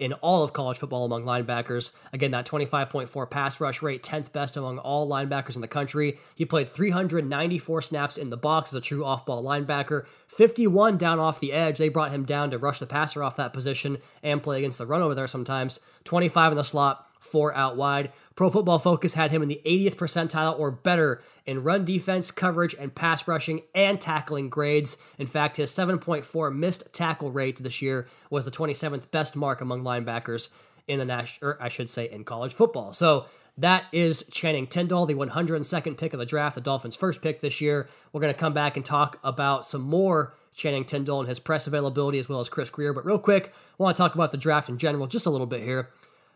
in 0.00 0.14
all 0.14 0.42
of 0.42 0.52
college 0.52 0.78
football 0.78 1.04
among 1.04 1.24
linebackers. 1.24 1.94
Again, 2.12 2.30
that 2.32 2.46
25.4 2.46 3.30
pass 3.30 3.60
rush 3.60 3.82
rate, 3.82 4.02
10th 4.02 4.32
best 4.32 4.56
among 4.56 4.78
all 4.78 5.08
linebackers 5.08 5.54
in 5.54 5.60
the 5.60 5.68
country. 5.68 6.18
He 6.34 6.46
played 6.46 6.68
394 6.68 7.82
snaps 7.82 8.16
in 8.16 8.30
the 8.30 8.36
box 8.36 8.72
as 8.72 8.78
a 8.78 8.80
true 8.80 9.04
off 9.04 9.26
ball 9.26 9.44
linebacker, 9.44 10.06
51 10.26 10.96
down 10.96 11.20
off 11.20 11.38
the 11.38 11.52
edge. 11.52 11.78
They 11.78 11.90
brought 11.90 12.12
him 12.12 12.24
down 12.24 12.50
to 12.50 12.58
rush 12.58 12.78
the 12.78 12.86
passer 12.86 13.22
off 13.22 13.36
that 13.36 13.52
position 13.52 13.98
and 14.22 14.42
play 14.42 14.58
against 14.58 14.78
the 14.78 14.86
run 14.86 15.02
over 15.02 15.14
there 15.14 15.28
sometimes. 15.28 15.80
25 16.04 16.52
in 16.52 16.56
the 16.56 16.64
slot, 16.64 17.09
four 17.20 17.54
out 17.54 17.76
wide. 17.76 18.10
Pro 18.34 18.50
Football 18.50 18.78
Focus 18.78 19.14
had 19.14 19.30
him 19.30 19.42
in 19.42 19.48
the 19.48 19.60
80th 19.64 19.94
percentile 19.94 20.58
or 20.58 20.70
better 20.70 21.22
in 21.46 21.62
run 21.62 21.84
defense, 21.84 22.30
coverage, 22.30 22.74
and 22.74 22.94
pass 22.94 23.28
rushing 23.28 23.62
and 23.74 24.00
tackling 24.00 24.48
grades. 24.48 24.96
In 25.18 25.26
fact, 25.26 25.58
his 25.58 25.70
7.4 25.70 26.54
missed 26.54 26.92
tackle 26.92 27.30
rate 27.30 27.58
this 27.62 27.80
year 27.82 28.08
was 28.30 28.44
the 28.44 28.50
27th 28.50 29.10
best 29.10 29.36
mark 29.36 29.60
among 29.60 29.82
linebackers 29.82 30.48
in 30.88 30.98
the 30.98 31.04
national, 31.04 31.50
or 31.50 31.52
er, 31.52 31.58
I 31.60 31.68
should 31.68 31.88
say, 31.88 32.10
in 32.10 32.24
college 32.24 32.54
football. 32.54 32.92
So 32.92 33.26
that 33.58 33.84
is 33.92 34.24
Channing 34.30 34.66
Tindall, 34.66 35.06
the 35.06 35.14
102nd 35.14 35.98
pick 35.98 36.14
of 36.14 36.18
the 36.18 36.26
draft, 36.26 36.54
the 36.54 36.60
Dolphins' 36.60 36.96
first 36.96 37.20
pick 37.20 37.40
this 37.40 37.60
year. 37.60 37.88
We're 38.12 38.22
going 38.22 38.32
to 38.32 38.38
come 38.38 38.54
back 38.54 38.76
and 38.76 38.84
talk 38.84 39.18
about 39.22 39.66
some 39.66 39.82
more 39.82 40.34
Channing 40.54 40.84
Tindall 40.84 41.20
and 41.20 41.28
his 41.28 41.38
press 41.38 41.66
availability 41.66 42.18
as 42.18 42.28
well 42.28 42.40
as 42.40 42.48
Chris 42.48 42.70
Grier. 42.70 42.92
But 42.92 43.04
real 43.04 43.18
quick, 43.18 43.52
I 43.78 43.82
want 43.82 43.96
to 43.96 44.02
talk 44.02 44.14
about 44.14 44.30
the 44.30 44.36
draft 44.36 44.68
in 44.68 44.78
general 44.78 45.06
just 45.06 45.26
a 45.26 45.30
little 45.30 45.46
bit 45.46 45.62
here 45.62 45.90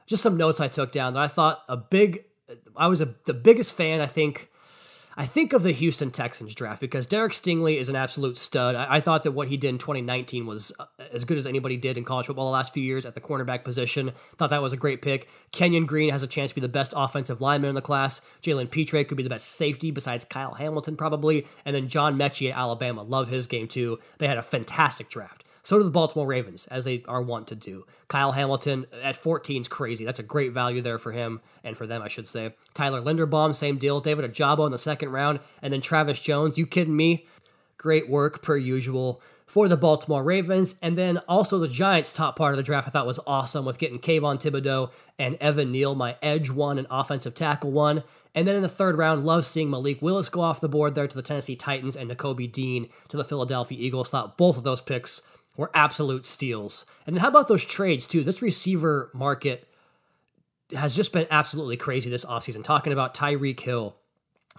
just 0.07 0.23
some 0.23 0.37
notes 0.37 0.61
I 0.61 0.69
took 0.69 0.93
down 0.93 1.13
that 1.15 1.23
I 1.23 1.29
thought 1.29 1.63
a 1.69 1.77
big, 1.77 2.25
I 2.77 2.89
was 2.89 3.01
a, 3.01 3.15
the 3.25 3.35
biggest 3.35 3.73
fan, 3.73 4.01
I 4.01 4.07
think, 4.07 4.51
I 5.17 5.27
think 5.27 5.53
of 5.53 5.63
the 5.63 5.71
Houston 5.71 6.11
Texans 6.11 6.55
draft 6.55 6.81
because 6.81 7.07
Derek 7.07 7.33
Stingley 7.33 7.79
is 7.79 7.89
an 7.89 7.95
absolute 7.95 8.37
stud. 8.37 8.75
I, 8.75 8.97
I, 8.97 9.01
thought 9.01 9.23
that 9.23 9.31
what 9.31 9.47
he 9.47 9.57
did 9.57 9.69
in 9.69 9.79
2019 9.79 10.45
was 10.45 10.73
uh, 10.81 10.87
as 11.13 11.25
good 11.25 11.39
as 11.39 11.47
anybody 11.47 11.77
did 11.77 11.97
in 11.97 12.05
college 12.05 12.27
football 12.27 12.47
the 12.47 12.53
last 12.53 12.75
few 12.75 12.83
years 12.83 13.07
at 13.07 13.15
the 13.15 13.21
cornerback 13.21 13.63
position. 13.63 14.13
Thought 14.37 14.51
that 14.51 14.63
was 14.63 14.73
a 14.73 14.77
great 14.77 15.03
pick. 15.03 15.29
Kenyon 15.53 15.87
Green 15.87 16.11
has 16.11 16.25
a 16.25 16.27
chance 16.27 16.51
to 16.51 16.57
be 16.57 16.61
the 16.61 16.69
best 16.69 16.93
offensive 16.97 17.41
lineman 17.41 17.69
in 17.69 17.75
the 17.77 17.83
class. 17.83 18.23
Jalen 18.43 18.71
Pitre 18.71 19.05
could 19.05 19.17
be 19.17 19.23
the 19.23 19.31
best 19.31 19.51
safety 19.53 19.93
besides 19.93 20.25
Kyle 20.25 20.55
Hamilton 20.55 20.97
probably. 20.97 21.47
And 21.65 21.77
then 21.77 21.89
John 21.89 22.17
Metchie 22.17 22.51
at 22.51 22.59
Alabama. 22.59 23.03
Love 23.03 23.29
his 23.29 23.47
game 23.47 23.69
too. 23.69 24.01
They 24.19 24.27
had 24.27 24.39
a 24.39 24.43
fantastic 24.43 25.09
draft. 25.09 25.44
So 25.65 25.79
do 25.79 25.85
the 25.85 25.91
Baltimore 25.91 26.27
Ravens, 26.27 26.67
as 26.67 26.85
they 26.85 27.03
are 27.09 27.23
wont 27.23 27.49
to 27.49 27.57
do. 27.57 27.87
Kyle 28.09 28.33
Hamilton 28.33 28.87
at 29.03 29.17
14 29.17 29.63
is 29.63 29.69
crazy. 29.69 30.05
That's 30.05 30.19
a 30.19 30.23
great 30.23 30.53
value 30.53 30.83
there 30.83 30.99
for 30.99 31.11
him 31.11 31.41
and 31.65 31.77
for 31.77 31.87
them, 31.87 32.03
I 32.03 32.09
should 32.09 32.27
say. 32.27 32.55
Tyler 32.75 33.01
Linderbaum, 33.01 33.55
same 33.55 33.79
deal. 33.79 34.01
David 34.01 34.31
Ojabo 34.31 34.67
in 34.67 34.73
the 34.73 34.79
second 34.79 35.11
round, 35.11 35.41
and 35.63 35.73
then 35.73 35.81
Travis 35.81 36.21
Jones. 36.21 36.59
You 36.59 36.67
kidding 36.67 36.95
me? 36.95 37.27
Great 37.79 38.11
work 38.11 38.43
per 38.43 38.59
usual 38.59 39.23
for 39.47 39.67
the 39.67 39.77
Baltimore 39.77 40.23
Ravens. 40.23 40.77
And 40.83 40.99
then 40.99 41.19
also 41.29 41.59
the 41.59 41.67
Giants' 41.67 42.13
top 42.13 42.37
part 42.37 42.53
of 42.53 42.59
the 42.59 42.63
draft 42.63 42.89
I 42.89 42.91
thought 42.91 43.07
was 43.07 43.21
awesome 43.27 43.65
with 43.65 43.79
getting 43.79 43.99
Kayvon 43.99 44.39
Thibodeaux 44.41 44.91
and 45.19 45.37
Evan 45.37 45.73
Neal, 45.73 45.95
my 45.95 46.17
edge 46.21 46.51
one 46.51 46.77
and 46.77 46.87
offensive 46.91 47.35
tackle 47.35 47.73
one. 47.73 48.03
And 48.35 48.47
then 48.47 48.57
in 48.57 48.63
the 48.63 48.69
third 48.69 48.99
round, 48.99 49.25
love 49.25 49.47
seeing 49.47 49.71
Malik 49.71 50.03
Willis 50.03 50.29
go 50.29 50.43
off 50.43 50.61
the 50.61 50.69
board 50.69 50.95
there 50.95 51.09
to 51.09 51.17
the 51.17 51.23
Tennessee 51.23 51.57
Titans 51.57 51.97
and 51.97 52.11
Nakobe 52.11 52.53
Dean 52.53 52.89
to 53.09 53.17
the 53.17 53.25
Philadelphia 53.25 53.79
Eagles. 53.81 54.11
Thought 54.11 54.37
both 54.37 54.59
of 54.59 54.65
those 54.65 54.81
picks 54.81 55.23
were 55.57 55.71
absolute 55.75 56.27
steals. 56.27 56.85
And 57.07 57.15
then 57.15 57.23
how 57.23 57.29
about 57.29 57.49
those 57.49 57.65
trades 57.65 58.07
too? 58.07 58.25
This 58.25 58.43
receiver 58.43 59.11
market 59.15 59.69
has 60.75 60.97
just 60.97 61.13
been 61.13 61.27
absolutely 61.31 61.77
crazy 61.77 62.11
this 62.11 62.25
offseason. 62.25 62.65
Talking 62.65 62.93
about 62.93 63.15
Tyreek 63.15 63.61
Hill, 63.61 63.97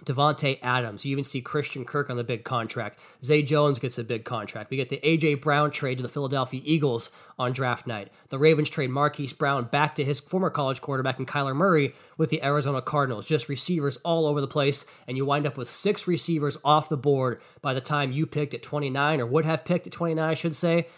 Davante 0.04 0.58
Adams. 0.62 1.04
You 1.04 1.12
even 1.12 1.24
see 1.24 1.40
Christian 1.40 1.84
Kirk 1.84 2.10
on 2.10 2.18
the 2.18 2.24
big 2.24 2.44
contract. 2.44 2.98
Zay 3.24 3.42
Jones 3.42 3.78
gets 3.78 3.96
a 3.96 4.04
big 4.04 4.24
contract. 4.24 4.70
We 4.70 4.76
get 4.76 4.90
the 4.90 5.00
A.J. 5.02 5.36
Brown 5.36 5.70
trade 5.70 5.96
to 5.96 6.02
the 6.02 6.08
Philadelphia 6.08 6.60
Eagles 6.62 7.10
on 7.38 7.52
draft 7.52 7.86
night. 7.86 8.10
The 8.28 8.38
Ravens 8.38 8.68
trade 8.68 8.90
Marquise 8.90 9.32
Brown 9.32 9.64
back 9.64 9.94
to 9.94 10.04
his 10.04 10.20
former 10.20 10.50
college 10.50 10.82
quarterback 10.82 11.18
and 11.18 11.26
Kyler 11.26 11.56
Murray 11.56 11.94
with 12.18 12.28
the 12.28 12.44
Arizona 12.44 12.82
Cardinals. 12.82 13.26
Just 13.26 13.48
receivers 13.48 13.96
all 13.98 14.26
over 14.26 14.42
the 14.42 14.46
place, 14.46 14.84
and 15.08 15.16
you 15.16 15.24
wind 15.24 15.46
up 15.46 15.56
with 15.56 15.68
six 15.68 16.06
receivers 16.06 16.58
off 16.62 16.90
the 16.90 16.96
board 16.98 17.40
by 17.62 17.72
the 17.72 17.80
time 17.80 18.12
you 18.12 18.26
picked 18.26 18.52
at 18.52 18.62
29, 18.62 19.20
or 19.20 19.26
would 19.26 19.46
have 19.46 19.64
picked 19.64 19.86
at 19.86 19.94
29, 19.94 20.22
I 20.22 20.34
should 20.34 20.54
say, 20.54 20.88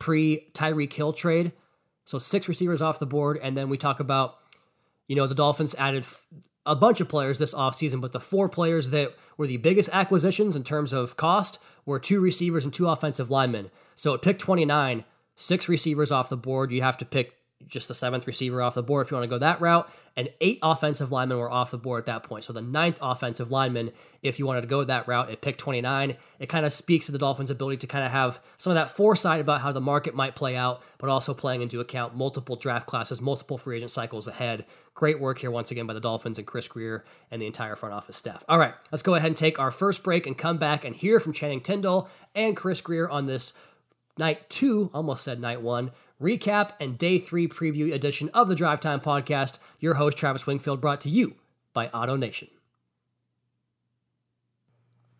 pre 0.00 0.48
Tyreek 0.52 0.92
Hill 0.92 1.12
trade. 1.12 1.52
So 2.04 2.18
six 2.18 2.48
receivers 2.48 2.82
off 2.82 2.98
the 2.98 3.06
board, 3.06 3.38
and 3.40 3.56
then 3.56 3.68
we 3.68 3.76
talk 3.78 4.00
about, 4.00 4.38
you 5.08 5.16
know, 5.16 5.26
the 5.26 5.34
Dolphins 5.34 5.74
added 5.76 6.06
a 6.64 6.76
bunch 6.76 7.00
of 7.00 7.08
players 7.08 7.38
this 7.38 7.54
offseason, 7.54 8.00
but 8.00 8.12
the 8.12 8.20
four 8.20 8.48
players 8.48 8.90
that 8.90 9.14
were 9.36 9.46
the 9.46 9.56
biggest 9.56 9.88
acquisitions 9.92 10.54
in 10.54 10.62
terms 10.62 10.92
of 10.92 11.16
cost 11.16 11.58
were 11.86 11.98
two 11.98 12.20
receivers 12.20 12.64
and 12.64 12.74
two 12.74 12.88
offensive 12.88 13.30
linemen. 13.30 13.70
So 13.96 14.14
at 14.14 14.22
pick 14.22 14.38
29, 14.38 15.04
six 15.34 15.68
receivers 15.68 16.12
off 16.12 16.28
the 16.28 16.36
board. 16.36 16.70
You 16.70 16.82
have 16.82 16.98
to 16.98 17.06
pick 17.06 17.37
just 17.66 17.88
the 17.88 17.94
seventh 17.94 18.26
receiver 18.26 18.62
off 18.62 18.74
the 18.74 18.82
board 18.82 19.04
if 19.04 19.10
you 19.10 19.16
want 19.16 19.28
to 19.28 19.34
go 19.34 19.38
that 19.38 19.60
route. 19.60 19.90
And 20.16 20.30
eight 20.40 20.58
offensive 20.62 21.12
linemen 21.12 21.38
were 21.38 21.50
off 21.50 21.70
the 21.70 21.78
board 21.78 22.00
at 22.00 22.06
that 22.06 22.22
point. 22.22 22.44
So 22.44 22.52
the 22.52 22.62
ninth 22.62 22.98
offensive 23.00 23.50
lineman, 23.50 23.92
if 24.22 24.38
you 24.38 24.46
wanted 24.46 24.62
to 24.62 24.66
go 24.66 24.82
that 24.84 25.06
route 25.06 25.30
at 25.30 25.40
pick 25.40 25.58
29, 25.58 26.16
it 26.38 26.48
kind 26.48 26.66
of 26.66 26.72
speaks 26.72 27.06
to 27.06 27.12
the 27.12 27.18
Dolphins' 27.18 27.50
ability 27.50 27.78
to 27.78 27.86
kind 27.86 28.04
of 28.04 28.10
have 28.10 28.40
some 28.56 28.72
of 28.72 28.74
that 28.74 28.90
foresight 28.90 29.40
about 29.40 29.60
how 29.60 29.70
the 29.70 29.80
market 29.80 30.14
might 30.14 30.34
play 30.34 30.56
out, 30.56 30.82
but 30.98 31.08
also 31.08 31.34
playing 31.34 31.62
into 31.62 31.80
account 31.80 32.16
multiple 32.16 32.56
draft 32.56 32.86
classes, 32.86 33.20
multiple 33.20 33.58
free 33.58 33.76
agent 33.76 33.90
cycles 33.90 34.26
ahead. 34.26 34.64
Great 34.94 35.20
work 35.20 35.38
here 35.38 35.50
once 35.50 35.70
again 35.70 35.86
by 35.86 35.94
the 35.94 36.00
Dolphins 36.00 36.38
and 36.38 36.46
Chris 36.46 36.66
Grier 36.66 37.04
and 37.30 37.40
the 37.40 37.46
entire 37.46 37.76
front 37.76 37.94
office 37.94 38.16
staff. 38.16 38.44
All 38.48 38.58
right, 38.58 38.74
let's 38.90 39.02
go 39.02 39.14
ahead 39.14 39.28
and 39.28 39.36
take 39.36 39.58
our 39.60 39.70
first 39.70 40.02
break 40.02 40.26
and 40.26 40.36
come 40.36 40.58
back 40.58 40.84
and 40.84 40.96
hear 40.96 41.20
from 41.20 41.32
Channing 41.32 41.60
Tindall 41.60 42.08
and 42.34 42.56
Chris 42.56 42.80
Grier 42.80 43.08
on 43.08 43.26
this 43.26 43.52
night 44.18 44.50
two, 44.50 44.90
almost 44.92 45.22
said 45.22 45.40
night 45.40 45.62
one, 45.62 45.92
recap 46.20 46.72
and 46.80 46.98
day 46.98 47.18
three 47.18 47.46
preview 47.48 47.92
edition 47.92 48.28
of 48.34 48.48
the 48.48 48.54
Drive 48.54 48.80
Time 48.80 49.00
Podcast. 49.00 49.58
Your 49.80 49.94
host, 49.94 50.18
Travis 50.18 50.46
Wingfield, 50.46 50.80
brought 50.80 51.00
to 51.02 51.10
you 51.10 51.36
by 51.72 51.88
Auto 51.88 52.16
Nation. 52.16 52.48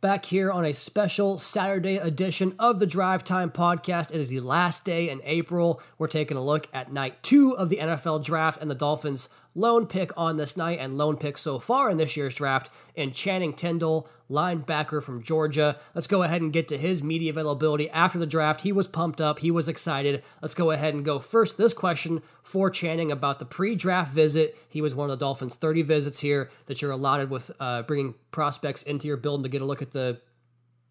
Back 0.01 0.27
here 0.27 0.53
on 0.53 0.65
a 0.65 0.73
special 0.73 1.39
Saturday 1.39 1.97
edition 1.97 2.55
of 2.57 2.79
the 2.79 2.87
Drive 2.87 3.25
Time 3.25 3.51
Podcast. 3.51 4.13
It 4.13 4.21
is 4.21 4.29
the 4.29 4.39
last 4.39 4.85
day 4.85 5.11
in 5.11 5.21
April. 5.25 5.83
We're 5.99 6.07
taking 6.07 6.37
a 6.37 6.45
look 6.45 6.69
at 6.73 6.93
night 6.93 7.21
two 7.23 7.57
of 7.57 7.69
the 7.69 7.79
NFL 7.79 8.25
Draft 8.25 8.61
and 8.63 8.71
the 8.71 8.77
Dolphins' 8.77 9.29
lone 9.59 9.87
pick 9.87 10.11
on 10.17 10.37
this 10.37 10.57
night 10.57 10.79
and 10.79 10.97
lone 10.97 11.17
pick 11.17 11.37
so 11.37 11.59
far 11.59 11.91
in 11.91 11.97
this 11.97 12.17
year's 12.17 12.37
draft 12.37 12.71
in 12.95 13.11
Channing 13.11 13.53
Tindall, 13.53 14.09
linebacker 14.31 15.03
from 15.03 15.23
Georgia. 15.23 15.79
Let's 15.95 16.07
go 16.07 16.23
ahead 16.23 16.41
and 16.41 16.53
get 16.53 16.69
to 16.69 16.79
his 16.79 17.03
media 17.03 17.31
availability 17.31 17.91
after 17.91 18.19
the 18.19 18.27
draft. 18.27 18.63
He 18.63 18.73
was 18.73 18.87
pumped 18.87 19.21
up, 19.21 19.41
he 19.41 19.51
was 19.51 19.69
excited. 19.69 20.23
Let's 20.41 20.55
go 20.55 20.71
ahead 20.71 20.95
and 20.95 21.05
go 21.05 21.19
first. 21.19 21.59
This 21.59 21.75
question 21.75 22.23
for 22.43 22.71
Channing 22.71 23.11
about 23.11 23.39
the 23.39 23.45
pre 23.45 23.75
draft 23.75 24.13
visit. 24.13 24.57
He 24.69 24.81
was 24.81 24.95
one 24.95 25.11
of 25.11 25.19
the 25.19 25.25
Dolphins' 25.25 25.57
30 25.57 25.83
visits 25.83 26.21
here 26.21 26.51
that 26.67 26.81
you're 26.81 26.93
allotted 26.93 27.29
with 27.29 27.51
uh, 27.59 27.83
bringing 27.83 28.15
prospects 28.31 28.83
into 28.83 29.09
your 29.09 29.17
building 29.17 29.43
to 29.43 29.49
get 29.49 29.63
a 29.63 29.67
look 29.67 29.83
at 29.83 29.93
the 29.93 30.21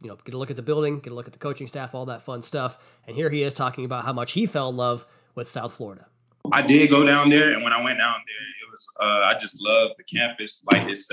you 0.02 0.10
know, 0.10 0.18
get 0.26 0.36
a 0.36 0.38
look 0.38 0.52
at 0.52 0.56
the 0.56 0.62
building, 0.62 1.00
get 1.00 1.12
a 1.12 1.16
look 1.16 1.26
at 1.26 1.34
the 1.34 1.40
coaching 1.40 1.68
staff, 1.68 1.96
all 1.96 2.06
that 2.06 2.22
fun 2.22 2.44
stuff. 2.44 2.78
And 3.08 3.16
here 3.16 3.32
he 3.32 3.42
is 3.42 3.56
talking 3.56 3.84
about 3.84 4.06
how 4.06 4.14
much 4.14 4.34
he 4.34 4.46
fell 4.46 4.70
in 4.70 4.78
love 4.78 5.08
with 5.34 5.50
South 5.50 5.74
Florida. 5.74 6.06
I 6.52 6.62
did 6.62 6.90
go 6.90 7.06
down 7.06 7.30
there, 7.30 7.52
and 7.52 7.64
when 7.64 7.74
I 7.74 7.84
went 7.84 8.00
down 8.00 8.16
there, 8.26 8.48
it 8.62 8.72
was 8.72 8.88
uh, 9.00 9.26
I 9.26 9.38
just 9.40 9.62
loved 9.62 9.96
the 9.98 10.04
campus, 10.04 10.64
like 10.72 10.88
this 10.88 11.10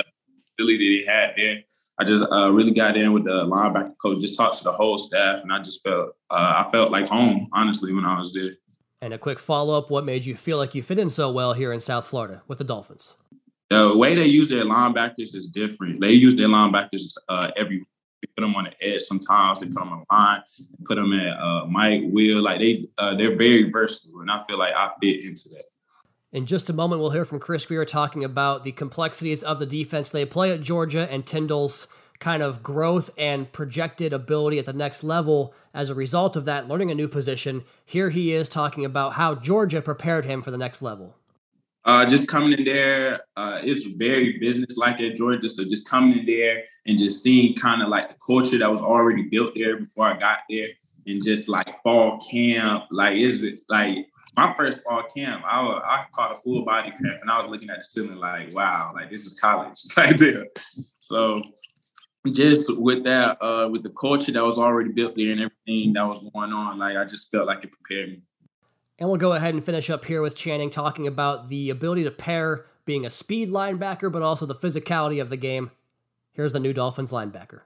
facility 0.57 1.01
that 1.01 1.07
they 1.07 1.13
had 1.13 1.35
there. 1.37 1.63
I 1.99 2.05
just 2.05 2.31
uh, 2.31 2.51
really 2.51 2.73
got 2.73 2.97
in 2.97 3.13
with 3.13 3.25
the 3.25 3.45
linebacker 3.45 3.97
coach, 4.03 4.21
just 4.21 4.37
talked 4.37 4.59
to 4.59 4.65
the 4.65 4.73
whole 4.73 4.99
staff, 4.99 5.43
and 5.43 5.53
I 5.53 5.61
just 5.63 5.83
felt 5.85 6.11
uh, 6.31 6.65
I 6.67 6.71
felt 6.73 6.91
like 6.91 7.09
home, 7.09 7.49
honestly, 7.53 7.93
when 7.93 8.05
I 8.05 8.19
was 8.19 8.33
there. 8.33 8.51
And 9.01 9.15
a 9.15 9.19
quick 9.19 9.39
follow 9.39 9.79
up: 9.79 9.91
What 9.91 10.05
made 10.05 10.25
you 10.25 10.35
feel 10.35 10.59
like 10.59 10.75
you 10.75 10.83
fit 10.83 10.99
in 10.99 11.11
so 11.11 11.31
well 11.31 11.53
here 11.53 11.73
in 11.73 11.81
South 11.81 12.07
Florida 12.07 12.43
with 12.49 12.59
the 12.59 12.65
Dolphins? 12.65 13.15
The 13.71 13.97
way 13.97 14.15
they 14.15 14.27
use 14.27 14.49
their 14.49 14.65
linebackers 14.65 15.35
is 15.35 15.49
different. 15.49 16.01
They 16.01 16.13
use 16.13 16.37
their 16.37 16.49
linebackers 16.49 17.15
uh, 17.29 17.51
every 17.57 17.87
put 18.37 18.43
them 18.43 18.55
on 18.55 18.65
the 18.65 18.87
edge. 18.87 19.03
Sometimes 19.03 19.61
they 19.61 19.67
put 19.67 19.77
them 19.77 19.93
on 19.93 20.05
line, 20.11 20.43
put 20.85 20.97
them 20.97 21.13
at 21.13 21.37
uh, 21.37 21.67
Mike, 21.67 22.03
Will. 22.05 22.43
Like 22.43 22.61
they, 22.61 22.87
uh, 22.99 23.15
they're 23.15 23.37
very 23.37 23.71
versatile, 23.71 24.21
and 24.21 24.31
I 24.31 24.43
feel 24.45 24.59
like 24.59 24.75
I 24.75 24.91
fit 25.01 25.25
into 25.25 25.49
that. 25.51 25.65
In 26.33 26.47
just 26.47 26.69
a 26.69 26.73
moment, 26.73 27.01
we'll 27.01 27.11
hear 27.11 27.25
from 27.25 27.39
Chris 27.39 27.65
Grier 27.65 27.85
talking 27.85 28.25
about 28.25 28.65
the 28.65 28.73
complexities 28.73 29.45
of 29.45 29.61
the 29.61 29.67
defense 29.67 30.11
they 30.11 30.25
play 30.25 30.51
at 30.51 30.63
Georgia 30.63 31.09
and 31.11 31.25
Tindall's 31.25 31.87
kind 32.19 32.43
of 32.43 32.63
growth 32.63 33.11
and 33.17 33.53
projected 33.53 34.13
ability 34.13 34.59
at 34.59 34.67
the 34.67 34.73
next 34.73 35.05
level 35.05 35.55
as 35.73 35.91
a 35.91 35.95
result 35.95 36.37
of 36.37 36.45
that, 36.45 36.67
learning 36.67 36.91
a 36.91 36.95
new 36.95 37.07
position. 37.07 37.65
Here 37.85 38.11
he 38.11 38.33
is 38.33 38.49
talking 38.49 38.85
about 38.85 39.13
how 39.13 39.35
Georgia 39.35 39.83
prepared 39.83 40.25
him 40.25 40.43
for 40.43 40.51
the 40.51 40.59
next 40.59 40.83
level. 40.83 41.17
Uh, 41.87 42.07
just 42.07 42.29
coming 42.29 42.53
in 42.53 42.65
there, 42.65 43.21
uh, 43.37 43.61
it's 43.63 43.83
very 43.83 44.39
business 44.39 44.79
like 44.79 45.01
at 45.01 45.17
Georgia. 45.17 45.49
So 45.49 45.65
just 45.65 45.89
coming 45.89 46.19
in 46.19 46.27
there 46.27 46.65
and 46.87 46.99
just 46.99 47.23
seeing 47.23 47.53
kind 47.55 47.83
of 47.83 47.89
like 47.89 48.09
the 48.09 48.17
culture 48.27 48.59
that 48.59 48.71
was 48.71 48.81
already 48.81 49.25
built 49.25 49.55
there 49.55 49.79
before 49.79 50.07
I 50.07 50.19
got 50.19 50.39
there, 50.49 50.69
and 51.07 51.23
just 51.23 51.49
like 51.49 51.83
fall 51.83 52.19
camp, 52.31 52.85
like 52.91 53.19
is 53.19 53.43
it 53.43 53.61
like 53.69 54.07
my 54.37 54.55
first 54.57 54.85
fall 54.85 55.03
camp? 55.15 55.45
I 55.47 55.61
was, 55.63 55.83
I 55.85 56.05
caught 56.13 56.33
a 56.33 56.41
full 56.41 56.65
body 56.65 56.93
cramp 56.99 57.21
and 57.21 57.31
I 57.31 57.39
was 57.39 57.49
looking 57.49 57.71
at 57.71 57.81
the 57.81 57.85
ceiling 57.85 58.17
like, 58.17 58.55
wow, 58.55 58.93
like 58.95 59.11
this 59.11 59.27
is 59.27 59.39
college 59.39 59.79
right 59.97 60.17
there. 60.17 60.47
So 61.01 61.41
just 62.33 62.79
with 62.79 63.05
that, 63.05 63.37
uh, 63.43 63.69
with 63.69 63.83
the 63.83 63.91
culture 63.91 64.33
that 64.33 64.43
was 64.43 64.59
already 64.59 64.91
built 64.91 65.17
there 65.17 65.33
and 65.33 65.41
everything 65.41 65.93
that 65.93 66.07
was 66.07 66.21
going 66.21 66.53
on, 66.53 66.79
like 66.79 66.97
I 66.97 67.05
just 67.05 67.31
felt 67.31 67.47
like 67.47 67.63
it 67.65 67.73
prepared 67.73 68.11
me. 68.11 68.23
And 68.99 69.09
we'll 69.09 69.19
go 69.19 69.33
ahead 69.33 69.55
and 69.55 69.65
finish 69.65 69.91
up 69.91 70.05
here 70.05 70.23
with 70.23 70.37
Channing 70.37 70.71
talking 70.71 71.07
about 71.07 71.49
the 71.49 71.71
ability 71.71 72.05
to 72.05 72.11
pair 72.13 72.67
being 72.85 73.05
a 73.05 73.11
speed 73.11 73.51
linebacker, 73.51 74.11
but 74.13 74.23
also 74.23 74.47
the 74.47 74.55
physicality 74.55 75.21
of 75.21 75.31
the 75.31 75.37
game. 75.37 75.71
Here's 76.33 76.53
the 76.53 76.61
new 76.61 76.73
Dolphins 76.73 77.11
linebacker. 77.11 77.63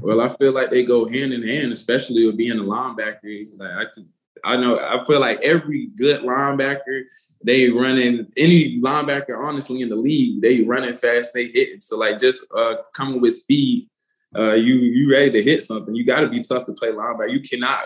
Well, 0.00 0.20
I 0.20 0.28
feel 0.28 0.52
like 0.52 0.70
they 0.70 0.82
go 0.82 1.08
hand 1.08 1.32
in 1.32 1.42
hand, 1.42 1.72
especially 1.72 2.26
with 2.26 2.36
being 2.36 2.58
a 2.58 2.62
linebacker. 2.62 3.46
Like 3.58 3.70
I 3.70 3.84
could, 3.94 4.08
I 4.44 4.56
know 4.56 4.78
I 4.78 5.04
feel 5.04 5.20
like 5.20 5.40
every 5.42 5.88
good 5.96 6.22
linebacker, 6.22 7.02
they 7.44 7.68
running 7.68 8.26
any 8.36 8.80
linebacker, 8.80 9.38
honestly, 9.38 9.82
in 9.82 9.90
the 9.90 9.96
league, 9.96 10.40
they 10.40 10.62
running 10.62 10.94
fast, 10.94 11.32
they 11.34 11.46
hit. 11.46 11.82
So 11.82 11.98
like 11.98 12.18
just 12.18 12.44
uh 12.56 12.76
coming 12.94 13.20
with 13.20 13.34
speed, 13.34 13.88
uh 14.36 14.52
you 14.52 14.74
you 14.74 15.10
ready 15.12 15.30
to 15.32 15.42
hit 15.42 15.62
something. 15.62 15.94
You 15.94 16.04
gotta 16.04 16.28
be 16.28 16.40
tough 16.40 16.66
to 16.66 16.72
play 16.72 16.88
linebacker. 16.88 17.32
You 17.32 17.40
cannot 17.40 17.84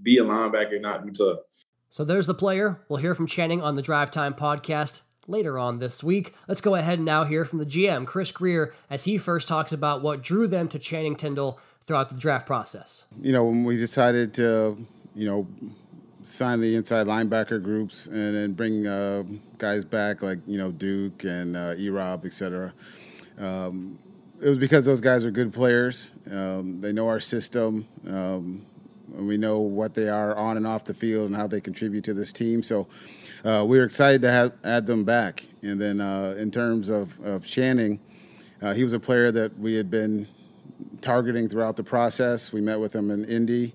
be 0.00 0.18
a 0.18 0.24
linebacker 0.24 0.74
and 0.74 0.82
not 0.82 1.04
be 1.04 1.12
tough. 1.12 1.38
So 1.96 2.04
there's 2.04 2.26
the 2.26 2.34
player. 2.34 2.78
We'll 2.90 2.98
hear 2.98 3.14
from 3.14 3.26
Channing 3.26 3.62
on 3.62 3.74
the 3.74 3.80
Drive 3.80 4.10
Time 4.10 4.34
podcast 4.34 5.00
later 5.26 5.58
on 5.58 5.78
this 5.78 6.04
week. 6.04 6.34
Let's 6.46 6.60
go 6.60 6.74
ahead 6.74 6.98
and 6.98 7.06
now 7.06 7.24
hear 7.24 7.46
from 7.46 7.58
the 7.58 7.64
GM, 7.64 8.04
Chris 8.06 8.32
Grier, 8.32 8.74
as 8.90 9.04
he 9.04 9.16
first 9.16 9.48
talks 9.48 9.72
about 9.72 10.02
what 10.02 10.22
drew 10.22 10.46
them 10.46 10.68
to 10.68 10.78
Channing 10.78 11.16
Tindall 11.16 11.58
throughout 11.86 12.10
the 12.10 12.14
draft 12.14 12.46
process. 12.46 13.06
You 13.22 13.32
know, 13.32 13.44
when 13.44 13.64
we 13.64 13.78
decided 13.78 14.34
to, 14.34 14.76
you 15.14 15.24
know, 15.26 15.48
sign 16.22 16.60
the 16.60 16.74
inside 16.74 17.06
linebacker 17.06 17.62
groups 17.62 18.08
and 18.08 18.34
then 18.34 18.52
bring 18.52 18.86
uh, 18.86 19.22
guys 19.56 19.82
back 19.82 20.20
like, 20.20 20.40
you 20.46 20.58
know, 20.58 20.72
Duke 20.72 21.24
and 21.24 21.56
uh, 21.56 21.76
E-Rob, 21.78 22.26
et 22.26 22.34
cetera, 22.34 22.74
um, 23.38 23.98
it 24.42 24.50
was 24.50 24.58
because 24.58 24.84
those 24.84 25.00
guys 25.00 25.24
are 25.24 25.30
good 25.30 25.50
players. 25.50 26.10
Um, 26.30 26.82
they 26.82 26.92
know 26.92 27.08
our 27.08 27.20
system. 27.20 27.88
Um, 28.06 28.66
we 29.08 29.36
know 29.36 29.60
what 29.60 29.94
they 29.94 30.08
are 30.08 30.36
on 30.36 30.56
and 30.56 30.66
off 30.66 30.84
the 30.84 30.94
field 30.94 31.26
and 31.26 31.36
how 31.36 31.46
they 31.46 31.60
contribute 31.60 32.04
to 32.04 32.14
this 32.14 32.32
team. 32.32 32.62
So 32.62 32.86
uh, 33.44 33.64
we 33.66 33.78
are 33.78 33.84
excited 33.84 34.22
to 34.22 34.30
have, 34.30 34.52
add 34.64 34.86
them 34.86 35.04
back. 35.04 35.44
And 35.62 35.80
then 35.80 36.00
uh, 36.00 36.34
in 36.38 36.50
terms 36.50 36.88
of, 36.88 37.18
of 37.24 37.46
Channing, 37.46 38.00
uh, 38.62 38.74
he 38.74 38.82
was 38.82 38.92
a 38.92 39.00
player 39.00 39.30
that 39.30 39.58
we 39.58 39.74
had 39.74 39.90
been 39.90 40.26
targeting 41.00 41.48
throughout 41.48 41.76
the 41.76 41.84
process. 41.84 42.52
We 42.52 42.60
met 42.60 42.80
with 42.80 42.94
him 42.94 43.10
in 43.10 43.24
Indy. 43.24 43.74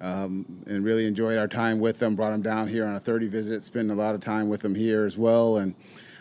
um, 0.00 0.46
and 0.66 0.84
really 0.84 1.06
enjoyed 1.06 1.36
our 1.36 1.48
time 1.48 1.78
with 1.78 2.02
him. 2.02 2.16
Brought 2.16 2.32
him 2.32 2.42
down 2.42 2.68
here 2.68 2.86
on 2.86 2.94
a 2.94 3.00
30 3.00 3.28
visit, 3.28 3.62
spent 3.62 3.90
a 3.90 3.94
lot 3.94 4.14
of 4.14 4.20
time 4.20 4.48
with 4.48 4.64
him 4.64 4.74
here 4.74 5.04
as 5.04 5.18
well, 5.18 5.58
and 5.58 5.74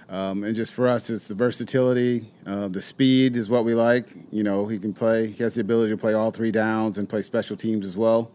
um, 0.10 0.44
and 0.44 0.56
just 0.56 0.74
for 0.74 0.88
us, 0.88 1.12
it's 1.12 1.28
the 1.28 1.36
versatility, 1.36 2.26
uh, 2.48 2.68
the 2.68 2.82
speed 2.82 3.36
is 3.36 3.48
what 3.48 3.64
we 3.64 3.76
like. 3.76 4.08
You 4.32 4.42
know, 4.42 4.66
he 4.66 4.80
can 4.80 4.92
play. 4.92 5.28
He 5.28 5.44
has 5.44 5.54
the 5.54 5.62
ability 5.62 5.92
to 5.92 5.98
play 5.98 6.14
all 6.14 6.32
three 6.32 6.52
downs 6.52 6.98
and 6.98 7.08
play 7.08 7.22
special 7.22 7.56
teams 7.56 7.86
as 7.86 7.96
well. 7.96 8.32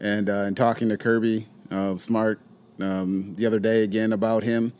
And 0.00 0.28
uh, 0.28 0.42
and 0.42 0.56
talking 0.56 0.88
to 0.90 0.96
Kirby 0.96 1.46
uh, 1.70 1.96
Smart 1.96 2.40
um, 2.80 3.34
the 3.36 3.46
other 3.46 3.58
day 3.58 3.82
again 3.82 4.12
about 4.12 4.42
him. 4.42 4.72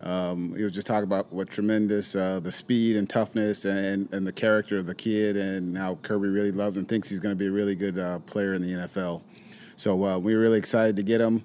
Um, 0.00 0.54
he 0.56 0.64
was 0.64 0.72
just 0.72 0.86
talking 0.86 1.04
about 1.04 1.32
what 1.32 1.48
tremendous 1.48 2.16
uh, 2.16 2.40
the 2.40 2.50
speed 2.50 2.96
and 2.96 3.08
toughness 3.08 3.64
and, 3.64 4.12
and 4.12 4.26
the 4.26 4.32
character 4.32 4.76
of 4.76 4.86
the 4.86 4.94
kid, 4.94 5.36
and 5.36 5.78
how 5.78 5.96
Kirby 6.02 6.28
really 6.28 6.50
loves 6.50 6.76
and 6.76 6.88
thinks 6.88 7.08
he's 7.08 7.20
going 7.20 7.32
to 7.32 7.38
be 7.38 7.46
a 7.46 7.52
really 7.52 7.76
good 7.76 7.98
uh, 7.98 8.18
player 8.20 8.54
in 8.54 8.62
the 8.62 8.72
NFL. 8.72 9.22
So 9.76 10.04
uh, 10.04 10.18
we 10.18 10.34
were 10.34 10.40
really 10.40 10.58
excited 10.58 10.96
to 10.96 11.02
get 11.02 11.20
him. 11.20 11.44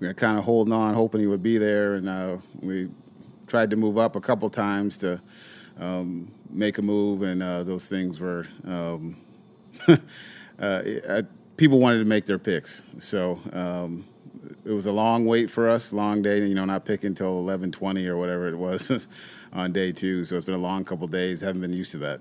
We 0.00 0.08
were 0.08 0.14
kind 0.14 0.38
of 0.38 0.44
holding 0.44 0.72
on, 0.72 0.94
hoping 0.94 1.20
he 1.20 1.28
would 1.28 1.42
be 1.42 1.58
there, 1.58 1.94
and 1.94 2.08
uh, 2.08 2.38
we 2.60 2.88
tried 3.46 3.70
to 3.70 3.76
move 3.76 3.96
up 3.96 4.16
a 4.16 4.20
couple 4.20 4.50
times 4.50 4.98
to 4.98 5.20
um, 5.78 6.32
make 6.50 6.78
a 6.78 6.82
move, 6.82 7.22
and 7.22 7.42
uh, 7.42 7.62
those 7.62 7.88
things 7.88 8.18
were. 8.18 8.46
Um, 8.66 9.16
uh, 9.88 11.22
people 11.56 11.78
wanted 11.78 11.98
to 11.98 12.04
make 12.04 12.26
their 12.26 12.38
picks, 12.38 12.82
so 12.98 13.40
um, 13.52 14.04
it 14.64 14.72
was 14.72 14.86
a 14.86 14.92
long 14.92 15.24
wait 15.24 15.50
for 15.50 15.68
us, 15.68 15.92
long 15.92 16.22
day. 16.22 16.44
You 16.46 16.54
know, 16.54 16.64
not 16.64 16.84
picking 16.84 17.08
until 17.08 17.38
eleven 17.38 17.72
twenty 17.72 18.06
or 18.06 18.16
whatever 18.16 18.48
it 18.48 18.56
was 18.56 19.08
on 19.52 19.72
day 19.72 19.92
two. 19.92 20.24
So 20.24 20.36
it's 20.36 20.44
been 20.44 20.54
a 20.54 20.58
long 20.58 20.84
couple 20.84 21.06
days. 21.08 21.40
Haven't 21.40 21.60
been 21.60 21.72
used 21.72 21.92
to 21.92 21.98
that. 21.98 22.20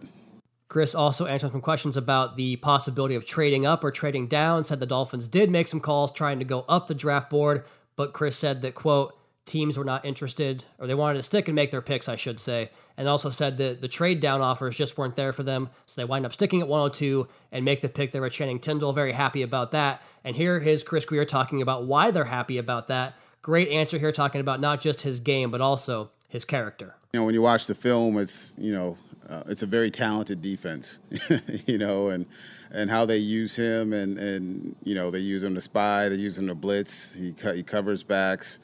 Chris 0.67 0.95
also 0.95 1.25
answered 1.25 1.51
some 1.51 1.59
questions 1.59 1.97
about 1.97 2.37
the 2.37 2.55
possibility 2.55 3.13
of 3.15 3.25
trading 3.25 3.65
up 3.65 3.83
or 3.83 3.91
trading 3.91 4.27
down. 4.27 4.63
Said 4.63 4.79
the 4.79 4.85
Dolphins 4.85 5.27
did 5.27 5.49
make 5.49 5.67
some 5.67 5.81
calls 5.81 6.11
trying 6.11 6.39
to 6.39 6.45
go 6.45 6.63
up 6.69 6.87
the 6.87 6.95
draft 6.95 7.29
board, 7.29 7.65
but 7.95 8.13
Chris 8.13 8.37
said 8.37 8.61
that 8.61 8.73
quote 8.73 9.13
teams 9.51 9.77
were 9.77 9.83
not 9.83 10.05
interested 10.05 10.63
or 10.79 10.87
they 10.87 10.95
wanted 10.95 11.17
to 11.17 11.23
stick 11.23 11.47
and 11.47 11.55
make 11.55 11.71
their 11.71 11.81
picks, 11.81 12.07
I 12.07 12.15
should 12.15 12.39
say. 12.39 12.69
And 12.95 13.07
also 13.07 13.29
said 13.29 13.57
that 13.57 13.81
the 13.81 13.87
trade 13.87 14.19
down 14.19 14.41
offers 14.41 14.77
just 14.77 14.97
weren't 14.97 15.15
there 15.15 15.33
for 15.33 15.43
them. 15.43 15.69
So 15.85 15.99
they 15.99 16.05
wind 16.05 16.25
up 16.25 16.33
sticking 16.33 16.61
at 16.61 16.67
102 16.67 17.27
and 17.51 17.65
make 17.65 17.81
the 17.81 17.89
pick 17.89 18.11
there 18.11 18.21
with 18.21 18.33
Channing 18.33 18.59
Tindall. 18.59 18.93
Very 18.93 19.11
happy 19.11 19.41
about 19.41 19.71
that. 19.71 20.01
And 20.23 20.35
here 20.35 20.57
is 20.57 20.83
Chris 20.83 21.03
Grier 21.03 21.25
talking 21.25 21.61
about 21.61 21.85
why 21.85 22.11
they're 22.11 22.25
happy 22.25 22.57
about 22.57 22.87
that. 22.87 23.15
Great 23.41 23.69
answer 23.69 23.97
here, 23.97 24.11
talking 24.11 24.39
about 24.39 24.61
not 24.61 24.79
just 24.79 25.01
his 25.01 25.19
game, 25.19 25.51
but 25.51 25.61
also 25.61 26.11
his 26.29 26.45
character. 26.45 26.95
You 27.11 27.19
know, 27.19 27.25
when 27.25 27.33
you 27.33 27.41
watch 27.41 27.65
the 27.65 27.75
film, 27.75 28.17
it's, 28.17 28.55
you 28.57 28.71
know, 28.71 28.97
uh, 29.29 29.43
it's 29.47 29.63
a 29.63 29.67
very 29.67 29.91
talented 29.91 30.41
defense, 30.41 30.99
you 31.65 31.77
know, 31.77 32.09
and 32.09 32.25
and 32.73 32.89
how 32.89 33.05
they 33.05 33.17
use 33.17 33.55
him, 33.55 33.93
and 33.93 34.17
and 34.17 34.75
you 34.83 34.93
know 34.93 35.09
they 35.09 35.19
use 35.19 35.43
him 35.43 35.55
to 35.55 35.61
spy, 35.61 36.09
they 36.09 36.15
use 36.15 36.37
him 36.37 36.47
to 36.47 36.55
blitz. 36.55 37.13
He 37.13 37.31
cut, 37.31 37.55
he 37.55 37.63
covers 37.63 38.03
backs. 38.03 38.59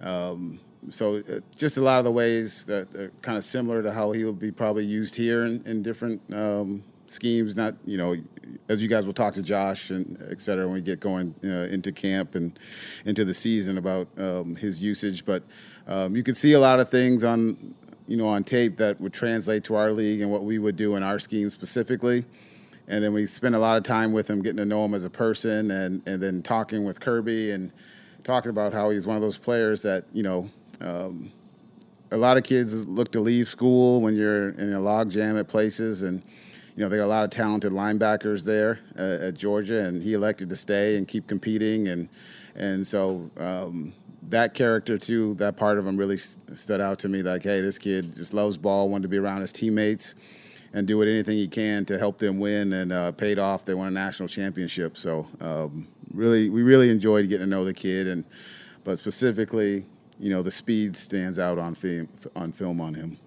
Um, 0.00 0.60
so 0.90 1.16
uh, 1.16 1.40
just 1.56 1.76
a 1.76 1.82
lot 1.82 1.98
of 1.98 2.04
the 2.04 2.12
ways 2.12 2.66
that 2.66 2.94
are 2.94 3.10
kind 3.22 3.36
of 3.36 3.44
similar 3.44 3.82
to 3.82 3.92
how 3.92 4.12
he 4.12 4.24
will 4.24 4.32
be 4.32 4.50
probably 4.50 4.84
used 4.84 5.14
here 5.16 5.44
in, 5.44 5.62
in 5.66 5.82
different 5.82 6.22
um, 6.32 6.82
schemes. 7.08 7.56
Not 7.56 7.74
you 7.84 7.98
know, 7.98 8.14
as 8.68 8.82
you 8.82 8.88
guys 8.88 9.04
will 9.04 9.12
talk 9.12 9.34
to 9.34 9.42
Josh 9.42 9.90
and 9.90 10.18
et 10.30 10.40
cetera 10.40 10.66
when 10.66 10.74
we 10.74 10.80
get 10.80 11.00
going 11.00 11.34
uh, 11.44 11.72
into 11.72 11.92
camp 11.92 12.34
and 12.34 12.58
into 13.04 13.24
the 13.24 13.34
season 13.34 13.78
about 13.78 14.08
um, 14.18 14.56
his 14.56 14.82
usage. 14.82 15.24
But 15.24 15.42
um, 15.86 16.16
you 16.16 16.22
can 16.22 16.34
see 16.34 16.52
a 16.52 16.60
lot 16.60 16.80
of 16.80 16.88
things 16.88 17.24
on 17.24 17.74
you 18.06 18.16
know 18.16 18.28
on 18.28 18.44
tape 18.44 18.76
that 18.78 19.00
would 19.00 19.12
translate 19.12 19.64
to 19.64 19.74
our 19.74 19.92
league 19.92 20.20
and 20.20 20.30
what 20.30 20.44
we 20.44 20.58
would 20.58 20.76
do 20.76 20.96
in 20.96 21.02
our 21.02 21.18
scheme 21.18 21.50
specifically. 21.50 22.24
And 22.90 23.04
then 23.04 23.12
we 23.12 23.26
spent 23.26 23.54
a 23.54 23.58
lot 23.58 23.76
of 23.76 23.82
time 23.82 24.12
with 24.12 24.30
him, 24.30 24.40
getting 24.40 24.56
to 24.56 24.64
know 24.64 24.82
him 24.84 24.94
as 24.94 25.04
a 25.04 25.10
person, 25.10 25.70
and 25.70 26.06
and 26.06 26.22
then 26.22 26.42
talking 26.42 26.84
with 26.84 27.00
Kirby 27.00 27.50
and 27.50 27.72
talking 28.24 28.50
about 28.50 28.72
how 28.72 28.90
he's 28.90 29.06
one 29.06 29.16
of 29.16 29.22
those 29.22 29.38
players 29.38 29.82
that 29.82 30.04
you 30.12 30.22
know. 30.22 30.50
Um, 30.80 31.32
a 32.10 32.16
lot 32.16 32.36
of 32.36 32.42
kids 32.42 32.86
look 32.86 33.12
to 33.12 33.20
leave 33.20 33.48
school 33.48 34.00
when 34.00 34.16
you're 34.16 34.48
in 34.50 34.72
a 34.72 34.80
log 34.80 35.10
jam 35.10 35.36
at 35.36 35.48
places, 35.48 36.02
and 36.02 36.22
you 36.74 36.82
know 36.82 36.88
there 36.88 37.00
are 37.00 37.04
a 37.04 37.06
lot 37.06 37.24
of 37.24 37.30
talented 37.30 37.72
linebackers 37.72 38.44
there 38.44 38.80
uh, 38.98 39.26
at 39.26 39.34
Georgia, 39.34 39.84
and 39.84 40.02
he 40.02 40.14
elected 40.14 40.48
to 40.48 40.56
stay 40.56 40.96
and 40.96 41.06
keep 41.06 41.26
competing, 41.26 41.88
and 41.88 42.08
and 42.54 42.86
so 42.86 43.30
um, 43.38 43.92
that 44.22 44.54
character 44.54 44.98
too, 44.98 45.34
that 45.34 45.56
part 45.56 45.78
of 45.78 45.86
him 45.86 45.96
really 45.96 46.16
stood 46.16 46.80
out 46.80 46.98
to 47.00 47.08
me. 47.08 47.22
Like, 47.22 47.42
hey, 47.42 47.60
this 47.60 47.78
kid 47.78 48.14
just 48.16 48.34
loves 48.34 48.56
ball, 48.56 48.88
wanted 48.88 49.02
to 49.02 49.08
be 49.08 49.18
around 49.18 49.42
his 49.42 49.52
teammates, 49.52 50.14
and 50.72 50.86
do 50.86 51.02
anything 51.02 51.36
he 51.36 51.48
can 51.48 51.84
to 51.86 51.98
help 51.98 52.18
them 52.18 52.38
win, 52.38 52.72
and 52.72 52.92
uh, 52.92 53.12
paid 53.12 53.38
off. 53.38 53.64
They 53.64 53.74
won 53.74 53.88
a 53.88 53.90
national 53.90 54.28
championship, 54.28 54.96
so 54.96 55.26
um, 55.40 55.88
really, 56.12 56.48
we 56.48 56.62
really 56.62 56.90
enjoyed 56.90 57.28
getting 57.28 57.46
to 57.46 57.50
know 57.50 57.64
the 57.64 57.74
kid, 57.74 58.08
and 58.08 58.24
but 58.84 58.98
specifically, 58.98 59.84
you 60.18 60.30
know, 60.30 60.42
the 60.42 60.50
speed 60.50 60.96
stands 60.96 61.38
out 61.38 61.58
on 61.58 61.74
film 61.74 62.08
on 62.34 62.52
film 62.52 62.80
on 62.80 62.94
him. 62.94 63.18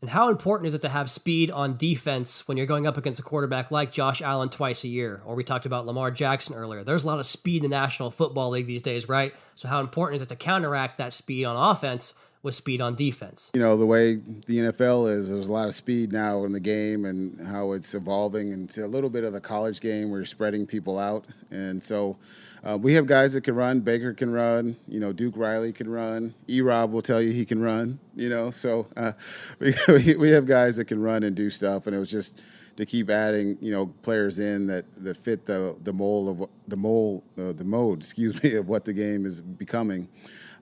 And 0.00 0.10
how 0.10 0.28
important 0.28 0.66
is 0.66 0.74
it 0.74 0.82
to 0.82 0.90
have 0.90 1.10
speed 1.10 1.50
on 1.50 1.78
defense 1.78 2.46
when 2.46 2.58
you're 2.58 2.66
going 2.66 2.86
up 2.86 2.98
against 2.98 3.20
a 3.20 3.22
quarterback 3.22 3.70
like 3.70 3.90
Josh 3.90 4.20
Allen 4.20 4.50
twice 4.50 4.84
a 4.84 4.88
year? 4.88 5.22
Or 5.24 5.34
we 5.34 5.44
talked 5.44 5.64
about 5.64 5.86
Lamar 5.86 6.10
Jackson 6.10 6.54
earlier. 6.54 6.84
There's 6.84 7.04
a 7.04 7.06
lot 7.06 7.20
of 7.20 7.24
speed 7.24 7.64
in 7.64 7.70
the 7.70 7.74
National 7.74 8.10
Football 8.10 8.50
League 8.50 8.66
these 8.66 8.82
days, 8.82 9.08
right? 9.08 9.34
So 9.54 9.66
how 9.66 9.80
important 9.80 10.16
is 10.16 10.20
it 10.20 10.28
to 10.28 10.36
counteract 10.36 10.98
that 10.98 11.14
speed 11.14 11.46
on 11.46 11.56
offense 11.56 12.12
with 12.44 12.54
speed 12.54 12.80
on 12.80 12.94
defense? 12.94 13.50
You 13.54 13.60
know, 13.60 13.76
the 13.76 13.86
way 13.86 14.14
the 14.14 14.58
NFL 14.58 15.10
is, 15.10 15.30
there's 15.30 15.48
a 15.48 15.52
lot 15.52 15.66
of 15.66 15.74
speed 15.74 16.12
now 16.12 16.44
in 16.44 16.52
the 16.52 16.60
game 16.60 17.06
and 17.06 17.44
how 17.44 17.72
it's 17.72 17.94
evolving 17.94 18.52
into 18.52 18.84
a 18.84 18.86
little 18.86 19.10
bit 19.10 19.24
of 19.24 19.32
the 19.32 19.40
college 19.40 19.80
game 19.80 20.10
where 20.10 20.20
you're 20.20 20.26
spreading 20.26 20.66
people 20.66 20.98
out. 20.98 21.26
And 21.50 21.82
so 21.82 22.18
uh, 22.62 22.76
we 22.80 22.92
have 22.94 23.06
guys 23.06 23.32
that 23.32 23.40
can 23.40 23.56
run. 23.56 23.80
Baker 23.80 24.12
can 24.12 24.30
run. 24.30 24.76
You 24.86 25.00
know, 25.00 25.12
Duke 25.12 25.36
Riley 25.36 25.72
can 25.72 25.88
run. 25.88 26.34
E 26.48 26.60
Rob 26.60 26.92
will 26.92 27.02
tell 27.02 27.20
you 27.20 27.32
he 27.32 27.46
can 27.46 27.62
run. 27.62 27.98
You 28.14 28.28
know, 28.28 28.50
so 28.50 28.86
uh, 28.96 29.12
we, 29.58 30.14
we 30.16 30.30
have 30.30 30.46
guys 30.46 30.76
that 30.76 30.84
can 30.84 31.00
run 31.00 31.22
and 31.22 31.34
do 31.34 31.48
stuff. 31.48 31.86
And 31.86 31.96
it 31.96 31.98
was 31.98 32.10
just 32.10 32.40
to 32.76 32.84
keep 32.84 33.08
adding, 33.08 33.56
you 33.60 33.70
know, 33.70 33.86
players 34.02 34.38
in 34.38 34.66
that, 34.66 34.84
that 35.02 35.16
fit 35.16 35.46
the 35.46 35.76
the 35.82 35.92
mold 35.92 36.28
of 36.28 36.48
the 36.68 36.76
mold 36.76 37.22
uh, 37.38 37.52
the 37.52 37.64
mode, 37.64 37.98
excuse 38.02 38.42
me, 38.42 38.54
of 38.54 38.68
what 38.68 38.84
the 38.84 38.92
game 38.92 39.24
is 39.24 39.40
becoming. 39.40 40.08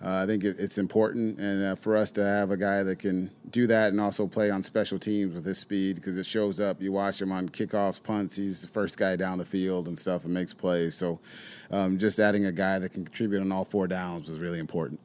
Uh, 0.05 0.23
I 0.23 0.27
think 0.27 0.43
it, 0.43 0.57
it's 0.59 0.79
important, 0.79 1.39
and 1.39 1.65
uh, 1.65 1.75
for 1.77 1.97
us 1.97 2.11
to 2.13 2.25
have 2.25 2.51
a 2.51 2.57
guy 2.57 2.83
that 2.83 2.99
can 2.99 3.31
do 3.51 3.69
that 3.69 3.93
and 3.93 4.01
also 4.01 4.27
play 4.27 4.51
on 4.51 4.65
special 4.65 4.99
teams 4.99 5.33
with 5.33 5.45
his 5.45 5.59
speed 5.59 5.97
because 5.97 6.19
it 6.19 6.27
shows 6.27 6.59
up. 6.59 6.83
You 6.83 6.91
watch 6.91 7.23
him 7.23 7.31
on 7.31 7.49
kickoffs, 7.49 8.03
punts. 8.03 8.37
He's 8.37 8.63
the 8.63 8.69
first 8.69 8.99
guy 8.99 9.15
down 9.15 9.39
the 9.39 9.45
field 9.45 9.87
and 9.87 9.97
stuff, 9.97 10.25
and 10.25 10.35
makes 10.35 10.53
plays. 10.53 10.97
So, 10.97 11.21
um, 11.71 11.99
just 11.99 12.19
adding 12.19 12.47
a 12.47 12.53
guy 12.53 12.81
that 12.81 12.89
can 12.89 13.05
contribute 13.05 13.41
on 13.41 13.53
all 13.53 13.65
four 13.65 13.87
downs 13.87 14.29
was 14.29 14.41
really 14.41 14.59
important. 14.59 14.99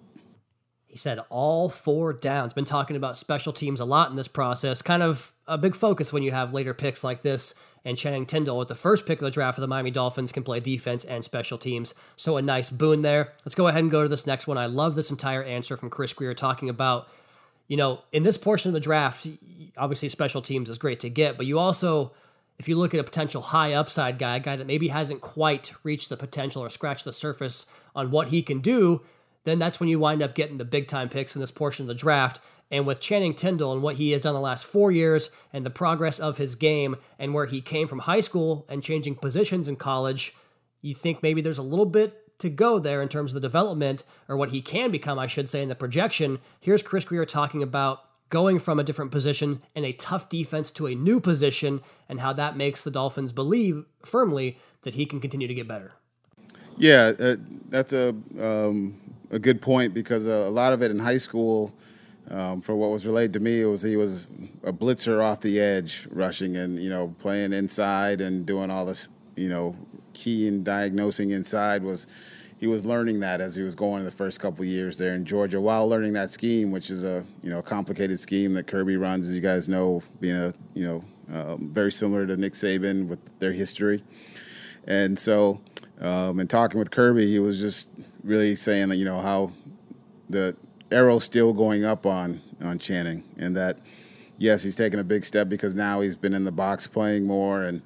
He 0.87 0.97
said 0.97 1.19
all 1.29 1.69
four 1.69 2.11
downs. 2.11 2.53
Been 2.53 2.65
talking 2.65 2.95
about 2.95 3.17
special 3.17 3.53
teams 3.53 3.79
a 3.79 3.85
lot 3.85 4.09
in 4.09 4.15
this 4.15 4.27
process. 4.27 4.81
Kind 4.81 5.03
of 5.03 5.33
a 5.45 5.59
big 5.59 5.75
focus 5.75 6.11
when 6.11 6.23
you 6.23 6.31
have 6.31 6.53
later 6.53 6.73
picks 6.73 7.03
like 7.03 7.21
this 7.21 7.53
and 7.87 7.97
Channing 7.97 8.25
Tindall 8.25 8.61
at 8.61 8.67
the 8.67 8.75
first 8.75 9.05
pick 9.05 9.19
of 9.19 9.23
the 9.23 9.31
draft 9.31 9.55
for 9.55 9.61
the 9.61 9.67
Miami 9.67 9.91
Dolphins 9.91 10.33
can 10.33 10.43
play 10.43 10.59
defense 10.59 11.05
and 11.05 11.23
special 11.23 11.57
teams. 11.57 11.95
So 12.17 12.35
a 12.35 12.41
nice 12.41 12.69
boon 12.69 13.01
there. 13.01 13.31
Let's 13.45 13.55
go 13.55 13.67
ahead 13.67 13.81
and 13.81 13.89
go 13.89 14.03
to 14.03 14.09
this 14.09 14.27
next 14.27 14.45
one. 14.45 14.57
I 14.57 14.65
love 14.65 14.95
this 14.95 15.09
entire 15.09 15.41
answer 15.41 15.77
from 15.77 15.89
Chris 15.89 16.11
Grier 16.11 16.33
talking 16.33 16.67
about, 16.67 17.07
you 17.69 17.77
know, 17.77 18.01
in 18.11 18.23
this 18.23 18.37
portion 18.37 18.67
of 18.69 18.73
the 18.73 18.81
draft, 18.81 19.25
obviously 19.77 20.09
special 20.09 20.41
teams 20.41 20.69
is 20.69 20.77
great 20.77 20.99
to 20.99 21.09
get, 21.09 21.37
but 21.37 21.45
you 21.45 21.57
also, 21.57 22.11
if 22.59 22.67
you 22.67 22.75
look 22.75 22.93
at 22.93 22.99
a 22.99 23.05
potential 23.05 23.41
high 23.41 23.71
upside 23.71 24.19
guy, 24.19 24.35
a 24.35 24.39
guy 24.41 24.57
that 24.57 24.67
maybe 24.67 24.89
hasn't 24.89 25.21
quite 25.21 25.71
reached 25.83 26.09
the 26.09 26.17
potential 26.17 26.61
or 26.61 26.69
scratched 26.69 27.05
the 27.05 27.13
surface 27.13 27.67
on 27.95 28.11
what 28.11 28.27
he 28.27 28.43
can 28.43 28.59
do, 28.59 29.01
then 29.45 29.59
that's 29.59 29.79
when 29.79 29.87
you 29.87 29.97
wind 29.97 30.21
up 30.21 30.35
getting 30.35 30.57
the 30.57 30.65
big 30.65 30.89
time 30.89 31.07
picks 31.07 31.37
in 31.37 31.39
this 31.39 31.51
portion 31.51 31.83
of 31.83 31.87
the 31.87 31.95
draft. 31.95 32.41
And 32.69 32.85
with 32.85 32.99
Channing 32.99 33.33
Tindall 33.33 33.73
and 33.73 33.81
what 33.81 33.95
he 33.95 34.11
has 34.11 34.21
done 34.21 34.33
the 34.33 34.39
last 34.39 34.65
four 34.65 34.91
years 34.91 35.29
and 35.53 35.65
the 35.65 35.69
progress 35.69 36.19
of 36.19 36.37
his 36.37 36.55
game 36.55 36.97
and 37.17 37.33
where 37.33 37.45
he 37.45 37.61
came 37.61 37.87
from 37.87 37.99
high 37.99 38.19
school 38.19 38.65
and 38.67 38.83
changing 38.83 39.15
positions 39.15 39.67
in 39.67 39.77
college, 39.77 40.35
you 40.81 40.93
think 40.93 41.23
maybe 41.23 41.41
there's 41.41 41.57
a 41.57 41.63
little 41.63 41.85
bit 41.85 42.37
to 42.39 42.49
go 42.49 42.77
there 42.77 43.01
in 43.01 43.09
terms 43.09 43.31
of 43.31 43.35
the 43.35 43.47
development 43.47 44.03
or 44.27 44.37
what 44.37 44.51
he 44.51 44.61
can 44.61 44.91
become, 44.91 45.17
I 45.17 45.27
should 45.27 45.49
say, 45.49 45.63
in 45.63 45.69
the 45.69 45.75
projection. 45.75 46.39
Here's 46.59 46.83
Chris 46.83 47.05
Grier 47.05 47.25
talking 47.25 47.63
about 47.63 48.03
going 48.29 48.59
from 48.59 48.79
a 48.79 48.83
different 48.83 49.11
position 49.11 49.61
in 49.73 49.85
a 49.85 49.93
tough 49.93 50.29
defense 50.29 50.69
to 50.71 50.87
a 50.87 50.95
new 50.95 51.19
position 51.19 51.81
and 52.09 52.19
how 52.19 52.33
that 52.33 52.57
makes 52.57 52.83
the 52.83 52.91
Dolphins 52.91 53.31
believe 53.31 53.85
firmly 54.03 54.57
that 54.83 54.95
he 54.95 55.05
can 55.05 55.19
continue 55.19 55.47
to 55.47 55.53
get 55.53 55.67
better. 55.67 55.93
Yeah, 56.77 57.13
uh, 57.19 57.35
that's 57.69 57.93
a 57.93 58.09
um, 58.39 58.99
a 59.31 59.39
good 59.39 59.61
point 59.61 59.93
because 59.93 60.27
uh, 60.27 60.45
a 60.47 60.51
lot 60.51 60.73
of 60.73 60.83
it 60.83 60.91
in 60.91 60.99
high 60.99 61.17
school 61.17 61.73
um, 62.31 62.61
for 62.61 62.75
what 62.75 62.89
was 62.89 63.05
relayed 63.05 63.33
to 63.33 63.39
me, 63.39 63.61
it 63.61 63.65
was 63.65 63.81
he 63.81 63.95
was 63.95 64.27
a 64.63 64.73
blitzer 64.73 65.23
off 65.23 65.41
the 65.41 65.59
edge, 65.59 66.07
rushing 66.11 66.55
and 66.57 66.79
you 66.79 66.89
know 66.89 67.15
playing 67.19 67.53
inside 67.53 68.21
and 68.21 68.45
doing 68.45 68.69
all 68.71 68.85
this, 68.85 69.09
you 69.35 69.49
know, 69.49 69.75
key 70.13 70.47
and 70.47 70.65
diagnosing 70.65 71.31
inside 71.31 71.83
was. 71.83 72.07
He 72.59 72.65
was 72.65 72.87
learning 72.87 73.19
that 73.19 73.39
as 73.39 73.55
he 73.55 73.61
was 73.61 73.75
going 73.75 73.99
in 73.99 74.05
the 74.05 74.11
first 74.11 74.39
couple 74.39 74.65
years 74.65 74.97
there 74.97 75.13
in 75.13 75.25
Georgia, 75.25 75.61
while 75.61 75.87
learning 75.87 76.13
that 76.13 76.31
scheme, 76.31 76.71
which 76.71 76.89
is 76.89 77.03
a 77.03 77.23
you 77.43 77.51
know 77.51 77.61
complicated 77.61 78.19
scheme 78.19 78.55
that 78.55 78.65
Kirby 78.65 78.97
runs, 78.97 79.29
as 79.29 79.35
you 79.35 79.41
guys 79.41 79.69
know, 79.69 80.01
being 80.19 80.35
a 80.35 80.53
you 80.73 80.83
know 80.83 81.03
um, 81.31 81.69
very 81.71 81.91
similar 81.91 82.25
to 82.25 82.35
Nick 82.35 82.53
Saban 82.53 83.07
with 83.07 83.19
their 83.37 83.51
history, 83.51 84.03
and 84.87 85.19
so 85.19 85.61
Um, 85.99 86.39
and 86.39 86.49
talking 86.49 86.77
with 86.79 86.91
Kirby, 86.91 87.27
he 87.27 87.39
was 87.39 87.59
just 87.59 87.89
really 88.23 88.55
saying 88.55 88.89
that 88.89 88.97
you 88.97 89.05
know 89.05 89.19
how 89.19 89.51
the 90.29 90.55
arrow's 90.91 91.23
still 91.23 91.53
going 91.53 91.83
up 91.85 92.05
on 92.05 92.41
on 92.61 92.79
Channing, 92.79 93.23
and 93.37 93.55
that 93.55 93.77
yes, 94.37 94.63
he's 94.63 94.75
taken 94.75 94.99
a 94.99 95.03
big 95.03 95.23
step 95.23 95.49
because 95.49 95.75
now 95.75 96.01
he's 96.01 96.15
been 96.15 96.33
in 96.33 96.43
the 96.43 96.51
box 96.51 96.87
playing 96.87 97.25
more, 97.25 97.63
and 97.63 97.81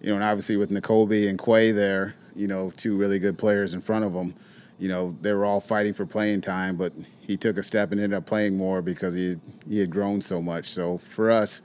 you 0.00 0.08
know, 0.08 0.14
and 0.16 0.24
obviously 0.24 0.56
with 0.56 0.70
Nakobe 0.70 1.28
and 1.28 1.42
Quay 1.42 1.72
there, 1.72 2.14
you 2.34 2.46
know, 2.46 2.72
two 2.76 2.96
really 2.96 3.18
good 3.18 3.38
players 3.38 3.74
in 3.74 3.80
front 3.80 4.04
of 4.04 4.12
him. 4.12 4.34
You 4.78 4.88
know, 4.88 5.16
they 5.20 5.32
were 5.32 5.44
all 5.44 5.60
fighting 5.60 5.94
for 5.94 6.04
playing 6.04 6.40
time, 6.40 6.76
but 6.76 6.92
he 7.20 7.36
took 7.36 7.56
a 7.56 7.62
step 7.62 7.92
and 7.92 8.00
ended 8.00 8.16
up 8.16 8.26
playing 8.26 8.56
more 8.56 8.82
because 8.82 9.14
he 9.14 9.36
he 9.68 9.78
had 9.78 9.90
grown 9.90 10.20
so 10.20 10.42
much. 10.42 10.68
So 10.68 10.98
for 10.98 11.30
us, 11.30 11.62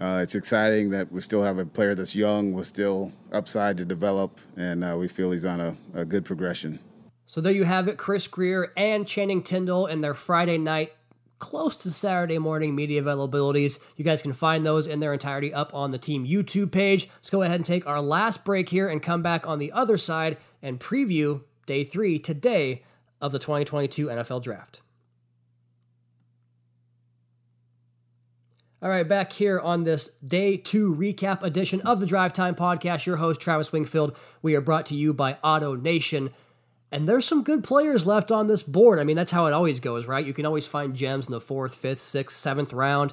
uh, 0.00 0.20
it's 0.22 0.34
exciting 0.34 0.90
that 0.90 1.10
we 1.12 1.20
still 1.20 1.42
have 1.42 1.58
a 1.58 1.66
player 1.66 1.94
that's 1.94 2.14
young, 2.14 2.52
with 2.52 2.66
still 2.66 3.12
upside 3.32 3.76
to 3.78 3.84
develop, 3.84 4.40
and 4.56 4.84
uh, 4.84 4.96
we 4.98 5.08
feel 5.08 5.30
he's 5.30 5.44
on 5.44 5.60
a, 5.60 5.76
a 5.94 6.04
good 6.04 6.24
progression. 6.24 6.78
So 7.26 7.40
there 7.40 7.52
you 7.52 7.64
have 7.64 7.88
it, 7.88 7.96
Chris 7.96 8.26
Grier 8.26 8.72
and 8.76 9.06
Channing 9.06 9.42
Tindall 9.42 9.86
in 9.86 10.02
their 10.02 10.14
Friday 10.14 10.58
night 10.58 10.92
close 11.38 11.76
to 11.76 11.90
Saturday 11.90 12.38
morning 12.38 12.74
media 12.74 13.02
availabilities. 13.02 13.78
You 13.96 14.04
guys 14.04 14.22
can 14.22 14.32
find 14.32 14.64
those 14.64 14.86
in 14.86 15.00
their 15.00 15.12
entirety 15.12 15.52
up 15.52 15.74
on 15.74 15.90
the 15.90 15.98
team 15.98 16.26
YouTube 16.26 16.72
page. 16.72 17.08
Let's 17.16 17.28
go 17.28 17.42
ahead 17.42 17.56
and 17.56 17.66
take 17.66 17.86
our 17.86 18.00
last 18.00 18.44
break 18.44 18.70
here 18.70 18.88
and 18.88 19.02
come 19.02 19.22
back 19.22 19.46
on 19.46 19.58
the 19.58 19.70
other 19.72 19.98
side 19.98 20.38
and 20.62 20.80
preview 20.80 21.42
day 21.66 21.84
three 21.84 22.18
today 22.18 22.82
of 23.20 23.32
the 23.32 23.38
2022 23.38 24.06
NFL 24.06 24.42
Draft. 24.42 24.80
All 28.82 28.90
right, 28.90 29.06
back 29.08 29.32
here 29.32 29.58
on 29.58 29.84
this 29.84 30.08
day 30.18 30.56
two 30.58 30.94
recap 30.94 31.42
edition 31.42 31.80
of 31.82 32.00
the 32.00 32.06
Drive 32.06 32.34
Time 32.34 32.54
Podcast. 32.54 33.06
Your 33.06 33.16
host, 33.16 33.40
Travis 33.40 33.72
Wingfield. 33.72 34.14
We 34.42 34.54
are 34.54 34.60
brought 34.60 34.86
to 34.86 34.94
you 34.94 35.14
by 35.14 35.38
Auto 35.42 35.74
Nation. 35.74 36.30
And 36.94 37.08
there's 37.08 37.26
some 37.26 37.42
good 37.42 37.64
players 37.64 38.06
left 38.06 38.30
on 38.30 38.46
this 38.46 38.62
board. 38.62 39.00
I 39.00 39.04
mean, 39.04 39.16
that's 39.16 39.32
how 39.32 39.46
it 39.46 39.52
always 39.52 39.80
goes, 39.80 40.06
right? 40.06 40.24
You 40.24 40.32
can 40.32 40.46
always 40.46 40.68
find 40.68 40.94
gems 40.94 41.26
in 41.26 41.32
the 41.32 41.40
fourth, 41.40 41.74
fifth, 41.74 42.00
sixth, 42.00 42.36
seventh 42.36 42.72
round. 42.72 43.12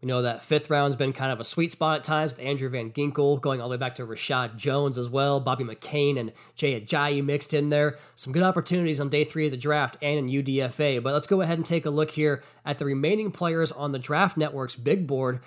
We 0.00 0.08
know 0.08 0.22
that 0.22 0.42
fifth 0.42 0.68
round's 0.68 0.96
been 0.96 1.12
kind 1.12 1.30
of 1.30 1.38
a 1.38 1.44
sweet 1.44 1.70
spot 1.70 1.98
at 1.98 2.04
times 2.04 2.32
with 2.32 2.44
Andrew 2.44 2.68
Van 2.68 2.90
Ginkel 2.90 3.40
going 3.40 3.60
all 3.60 3.68
the 3.68 3.74
way 3.74 3.78
back 3.78 3.94
to 3.94 4.04
Reshad 4.04 4.56
Jones 4.56 4.98
as 4.98 5.08
well. 5.08 5.38
Bobby 5.38 5.62
McCain 5.62 6.18
and 6.18 6.32
Jay 6.56 6.80
Ajayi 6.80 7.24
mixed 7.24 7.54
in 7.54 7.68
there. 7.68 7.96
Some 8.16 8.32
good 8.32 8.42
opportunities 8.42 8.98
on 8.98 9.08
day 9.08 9.22
three 9.22 9.44
of 9.44 9.52
the 9.52 9.56
draft 9.56 9.98
and 10.02 10.18
in 10.18 10.44
UDFA. 10.44 11.00
But 11.00 11.12
let's 11.12 11.28
go 11.28 11.42
ahead 11.42 11.58
and 11.58 11.64
take 11.64 11.86
a 11.86 11.90
look 11.90 12.10
here 12.10 12.42
at 12.66 12.80
the 12.80 12.84
remaining 12.84 13.30
players 13.30 13.70
on 13.70 13.92
the 13.92 14.00
Draft 14.00 14.36
Network's 14.36 14.74
big 14.74 15.06
board. 15.06 15.38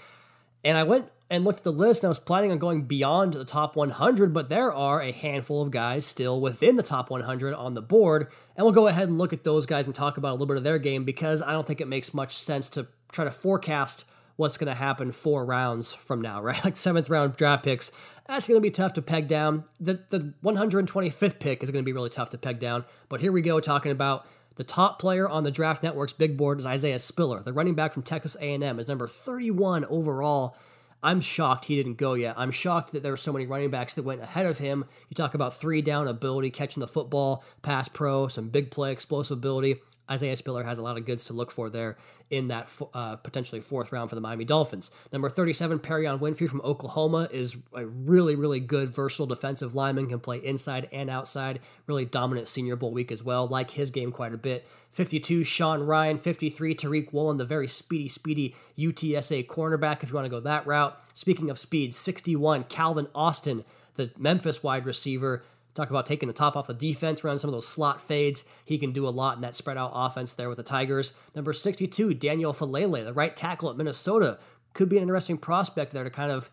And 0.66 0.80
I 0.80 0.84
went 0.84 1.10
and 1.30 1.44
looked 1.44 1.60
at 1.60 1.64
the 1.64 1.72
list 1.72 2.02
and 2.02 2.08
I 2.08 2.10
was 2.10 2.20
planning 2.20 2.52
on 2.52 2.58
going 2.58 2.84
beyond 2.84 3.34
the 3.34 3.46
top 3.46 3.76
100, 3.76 4.34
but 4.34 4.50
there 4.50 4.74
are 4.74 5.00
a 5.00 5.12
handful 5.12 5.62
of 5.62 5.70
guys 5.70 6.08
still 6.08 6.42
within 6.42 6.76
the 6.76 6.84
top 6.84 7.12
100 7.12 7.54
on 7.54 7.76
the 7.76 7.84
board. 7.84 8.30
And 8.56 8.66
we'll 8.66 8.74
go 8.74 8.88
ahead 8.88 9.08
and 9.08 9.20
look 9.20 9.32
at 9.32 9.44
those 9.44 9.68
guys 9.68 9.86
and 9.86 9.96
talk 9.96 10.18
about 10.18 10.32
a 10.32 10.34
little 10.34 10.48
bit 10.48 10.58
of 10.58 10.64
their 10.64 10.80
game 10.80 11.04
because 11.06 11.44
I 11.44 11.52
don't 11.52 11.68
think 11.68 11.82
it 11.82 11.88
makes 11.88 12.16
much 12.16 12.36
sense 12.36 12.68
to 12.70 12.88
try 13.12 13.26
to 13.26 13.32
forecast 13.32 14.06
what's 14.38 14.58
going 14.58 14.68
to 14.68 14.74
happen 14.74 15.12
four 15.12 15.46
rounds 15.46 15.94
from 15.94 16.20
now, 16.20 16.42
right? 16.44 16.66
Like 16.66 16.78
seventh 16.78 17.12
round 17.12 17.36
draft 17.36 17.64
picks, 17.64 17.92
that's 18.28 18.48
going 18.48 18.58
to 18.58 18.62
be 18.62 18.72
tough 18.72 18.94
to 18.94 19.04
peg 19.04 19.28
down. 19.28 19.66
The 19.80 20.00
the 20.10 20.34
125th 20.44 21.38
pick 21.38 21.62
is 21.62 21.70
going 21.70 21.84
to 21.84 21.86
be 21.86 21.94
really 21.94 22.10
tough 22.10 22.32
to 22.32 22.40
peg 22.40 22.60
down. 22.60 22.86
But 23.08 23.22
here 23.22 23.32
we 23.32 23.44
go 23.44 23.60
talking 23.60 23.92
about 23.92 24.26
the 24.56 24.64
top 24.64 25.00
player 25.00 25.28
on 25.28 25.44
the 25.44 25.52
Draft 25.52 25.84
Network's 25.84 26.14
big 26.14 26.38
board 26.38 26.60
is 26.60 26.66
Isaiah 26.66 27.00
Spiller, 27.00 27.42
the 27.44 27.54
running 27.54 27.76
back 27.76 27.94
from 27.94 28.04
Texas 28.04 28.38
A&M, 28.40 28.80
is 28.80 28.88
number 28.88 29.08
31 29.08 29.86
overall. 29.86 30.56
I'm 31.04 31.22
shocked 31.22 31.66
he 31.66 31.76
didn't 31.76 31.96
go 31.98 32.14
yet. 32.16 32.36
I'm 32.38 32.52
shocked 32.52 32.94
that 32.94 33.04
there 33.04 33.12
were 33.12 33.18
so 33.18 33.32
many 33.32 33.46
running 33.46 33.70
backs 33.70 33.94
that 33.94 34.06
went 34.06 34.22
ahead 34.22 34.46
of 34.46 34.58
him. 34.58 34.86
You 35.10 35.16
talk 35.16 35.36
about 35.36 35.54
three 35.54 35.82
down 35.82 36.08
ability, 36.08 36.50
catching 36.50 36.80
the 36.82 36.88
football, 36.88 37.44
pass 37.62 37.88
pro, 37.88 38.28
some 38.28 38.50
big 38.50 38.72
play 38.72 38.92
explosive 38.92 39.38
ability. 39.38 39.82
Isaiah 40.10 40.36
Spiller 40.36 40.64
has 40.64 40.78
a 40.78 40.84
lot 40.84 40.98
of 40.98 41.06
goods 41.06 41.26
to 41.26 41.34
look 41.34 41.52
for 41.52 41.70
there 41.70 41.98
in 42.30 42.48
that 42.48 42.70
uh, 42.94 43.16
potentially 43.18 43.62
fourth 43.62 43.92
round 43.92 44.10
for 44.10 44.16
the 44.16 44.22
Miami 44.22 44.46
Dolphins. 44.46 44.92
Number 45.12 45.30
37, 45.30 45.80
Perrion 45.80 46.20
Winfrey 46.20 46.50
from 46.50 46.62
Oklahoma 46.62 47.30
is 47.32 47.56
a 47.74 47.86
really, 47.86 48.36
really 48.36 48.60
good, 48.60 48.90
versatile 48.90 49.28
defensive 49.28 49.76
lineman, 49.76 50.08
can 50.08 50.20
play 50.20 50.38
inside 50.38 50.90
and 50.92 51.10
outside. 51.10 51.60
Really 51.88 52.06
dominant 52.06 52.48
Senior 52.48 52.76
Bowl 52.76 52.92
week 52.92 53.12
as 53.12 53.24
well. 53.24 53.48
Like 53.48 53.72
his 53.72 53.92
game 53.92 54.12
quite 54.12 54.34
a 54.34 54.38
bit. 54.38 54.68
52, 54.92 55.44
Sean 55.44 55.82
Rhyan. 55.82 56.20
53, 56.20 56.76
Tariq 56.76 57.14
Woolen, 57.14 57.38
the 57.38 57.46
very 57.46 57.68
speedy, 57.68 58.08
speedy 58.08 58.56
UTSA 58.78 59.46
cornerback, 59.46 60.02
if 60.02 60.10
you 60.10 60.16
want 60.16 60.26
to 60.26 60.30
go 60.30 60.40
that 60.40 60.66
route. 60.66 60.98
Speaking 61.14 61.50
of 61.50 61.60
speed, 61.60 61.94
61, 61.94 62.66
Calvin 62.66 63.08
Austin, 63.14 63.64
the 63.96 64.12
Memphis 64.18 64.64
wide 64.64 64.86
receiver. 64.86 65.44
Talk 65.76 65.90
about 65.90 66.06
taking 66.06 66.28
the 66.28 66.34
top 66.34 66.56
off 66.56 66.68
the 66.68 66.74
defense, 66.74 67.24
running 67.24 67.38
some 67.38 67.50
of 67.50 67.54
those 67.54 67.68
slot 67.68 68.02
fades. 68.02 68.46
He 68.64 68.78
can 68.78 68.94
do 68.94 69.06
a 69.06 69.10
lot 69.10 69.36
in 69.36 69.42
that 69.42 69.56
spread 69.56 69.78
out 69.78 69.92
offense 69.94 70.34
there 70.34 70.48
with 70.48 70.56
the 70.58 70.64
Tigers. 70.64 71.18
Number 71.36 71.52
62, 71.52 72.14
Daniel 72.14 72.54
Faalele, 72.54 73.04
the 73.04 73.14
right 73.14 73.36
tackle 73.36 73.70
at 73.70 73.76
Minnesota. 73.76 74.40
Could 74.74 74.88
be 74.88 74.98
an 74.98 75.04
interesting 75.04 75.38
prospect 75.38 75.92
there 75.92 76.06
to 76.06 76.10
kind 76.10 76.32
of 76.32 76.50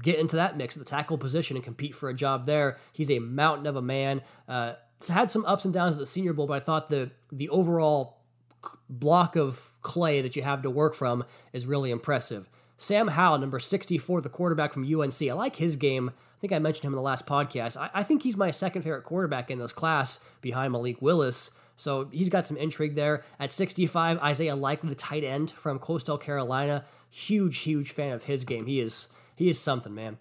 get 0.00 0.18
into 0.18 0.36
that 0.36 0.56
mix 0.56 0.76
at 0.76 0.78
the 0.78 0.88
tackle 0.88 1.18
position 1.18 1.56
and 1.56 1.64
compete 1.64 1.94
for 1.94 2.08
a 2.08 2.14
job 2.14 2.46
there. 2.46 2.78
He's 2.92 3.10
a 3.10 3.18
mountain 3.18 3.66
of 3.66 3.74
a 3.74 3.82
man. 3.82 4.22
Uh, 4.48 4.74
had 5.08 5.30
some 5.30 5.44
ups 5.44 5.64
and 5.64 5.74
downs 5.74 5.96
at 5.96 5.98
the 5.98 6.06
Senior 6.06 6.32
Bowl, 6.32 6.46
but 6.46 6.54
I 6.54 6.60
thought 6.60 6.88
the 6.88 7.10
the 7.32 7.48
overall 7.48 8.18
block 8.88 9.34
of 9.34 9.72
clay 9.82 10.20
that 10.20 10.36
you 10.36 10.42
have 10.42 10.62
to 10.62 10.70
work 10.70 10.94
from 10.94 11.24
is 11.52 11.66
really 11.66 11.90
impressive. 11.90 12.48
Sam 12.76 13.08
Howell, 13.08 13.38
number 13.38 13.58
64, 13.58 14.20
the 14.20 14.28
quarterback 14.28 14.72
from 14.72 14.84
UNC. 14.84 15.22
I 15.22 15.32
like 15.32 15.56
his 15.56 15.76
game 15.76 16.12
think 16.42 16.52
I 16.52 16.58
mentioned 16.58 16.84
him 16.84 16.92
in 16.92 16.96
the 16.96 17.02
last 17.02 17.24
podcast. 17.24 17.76
I, 17.76 17.88
I 17.94 18.02
think 18.02 18.24
he's 18.24 18.36
my 18.36 18.50
second 18.50 18.82
favorite 18.82 19.04
quarterback 19.04 19.48
in 19.48 19.60
this 19.60 19.72
class 19.72 20.24
behind 20.40 20.72
Malik 20.72 21.00
Willis. 21.00 21.52
So 21.76 22.08
he's 22.10 22.28
got 22.28 22.48
some 22.48 22.56
intrigue 22.56 22.96
there. 22.96 23.22
At 23.38 23.52
65, 23.52 24.18
Isaiah 24.18 24.56
Likely, 24.56 24.88
the 24.88 24.96
tight 24.96 25.22
end 25.22 25.52
from 25.52 25.78
Coastal 25.78 26.18
Carolina. 26.18 26.84
Huge, 27.10 27.58
huge 27.58 27.92
fan 27.92 28.12
of 28.12 28.24
his 28.24 28.42
game. 28.42 28.66
He 28.66 28.80
is 28.80 29.12
he 29.36 29.48
is 29.48 29.60
something, 29.60 29.94
man. 29.94 30.18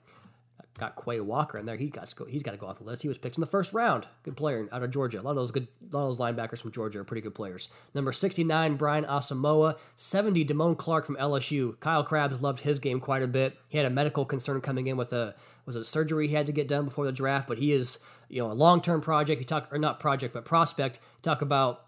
Got 0.77 0.95
Quay 0.95 1.19
Walker 1.19 1.57
in 1.57 1.65
there. 1.65 1.75
He 1.75 1.87
got 1.87 2.13
he's 2.29 2.43
got 2.43 2.51
to 2.51 2.57
go 2.57 2.67
off 2.67 2.77
the 2.77 2.83
list. 2.83 3.01
He 3.01 3.07
was 3.07 3.17
picked 3.17 3.37
in 3.37 3.41
the 3.41 3.47
first 3.47 3.73
round. 3.73 4.07
Good 4.23 4.37
player 4.37 4.67
out 4.71 4.83
of 4.83 4.91
Georgia. 4.91 5.19
A 5.19 5.23
lot 5.23 5.31
of 5.31 5.37
those 5.37 5.51
good, 5.51 5.67
a 5.91 5.95
lot 5.95 6.07
of 6.07 6.17
those 6.17 6.19
linebackers 6.19 6.61
from 6.61 6.71
Georgia 6.71 6.99
are 6.99 7.03
pretty 7.03 7.21
good 7.21 7.35
players. 7.35 7.69
Number 7.95 8.11
69, 8.11 8.75
Brian 8.75 9.05
Asamoah. 9.05 9.77
70, 9.95 10.45
Damone 10.45 10.77
Clark 10.77 11.05
from 11.05 11.17
LSU. 11.17 11.79
Kyle 11.79 12.03
Crabbs 12.03 12.41
loved 12.41 12.61
his 12.61 12.79
game 12.79 12.99
quite 12.99 13.23
a 13.23 13.27
bit. 13.27 13.57
He 13.67 13.77
had 13.77 13.87
a 13.87 13.91
medical 13.91 14.25
concern 14.25 14.61
coming 14.61 14.87
in 14.87 14.97
with 14.97 15.13
a 15.13 15.35
was 15.65 15.75
a 15.75 15.83
surgery 15.83 16.27
he 16.27 16.35
had 16.35 16.47
to 16.47 16.51
get 16.51 16.67
done 16.67 16.85
before 16.85 17.05
the 17.05 17.11
draft, 17.11 17.47
but 17.47 17.57
he 17.57 17.71
is 17.71 17.99
you 18.29 18.41
know 18.41 18.51
a 18.51 18.53
long 18.53 18.81
term 18.81 19.01
project. 19.01 19.41
You 19.41 19.45
talk 19.45 19.67
or 19.71 19.77
not 19.77 19.99
project, 19.99 20.33
but 20.33 20.45
prospect. 20.45 20.97
You 20.97 21.21
talk 21.23 21.41
about 21.41 21.85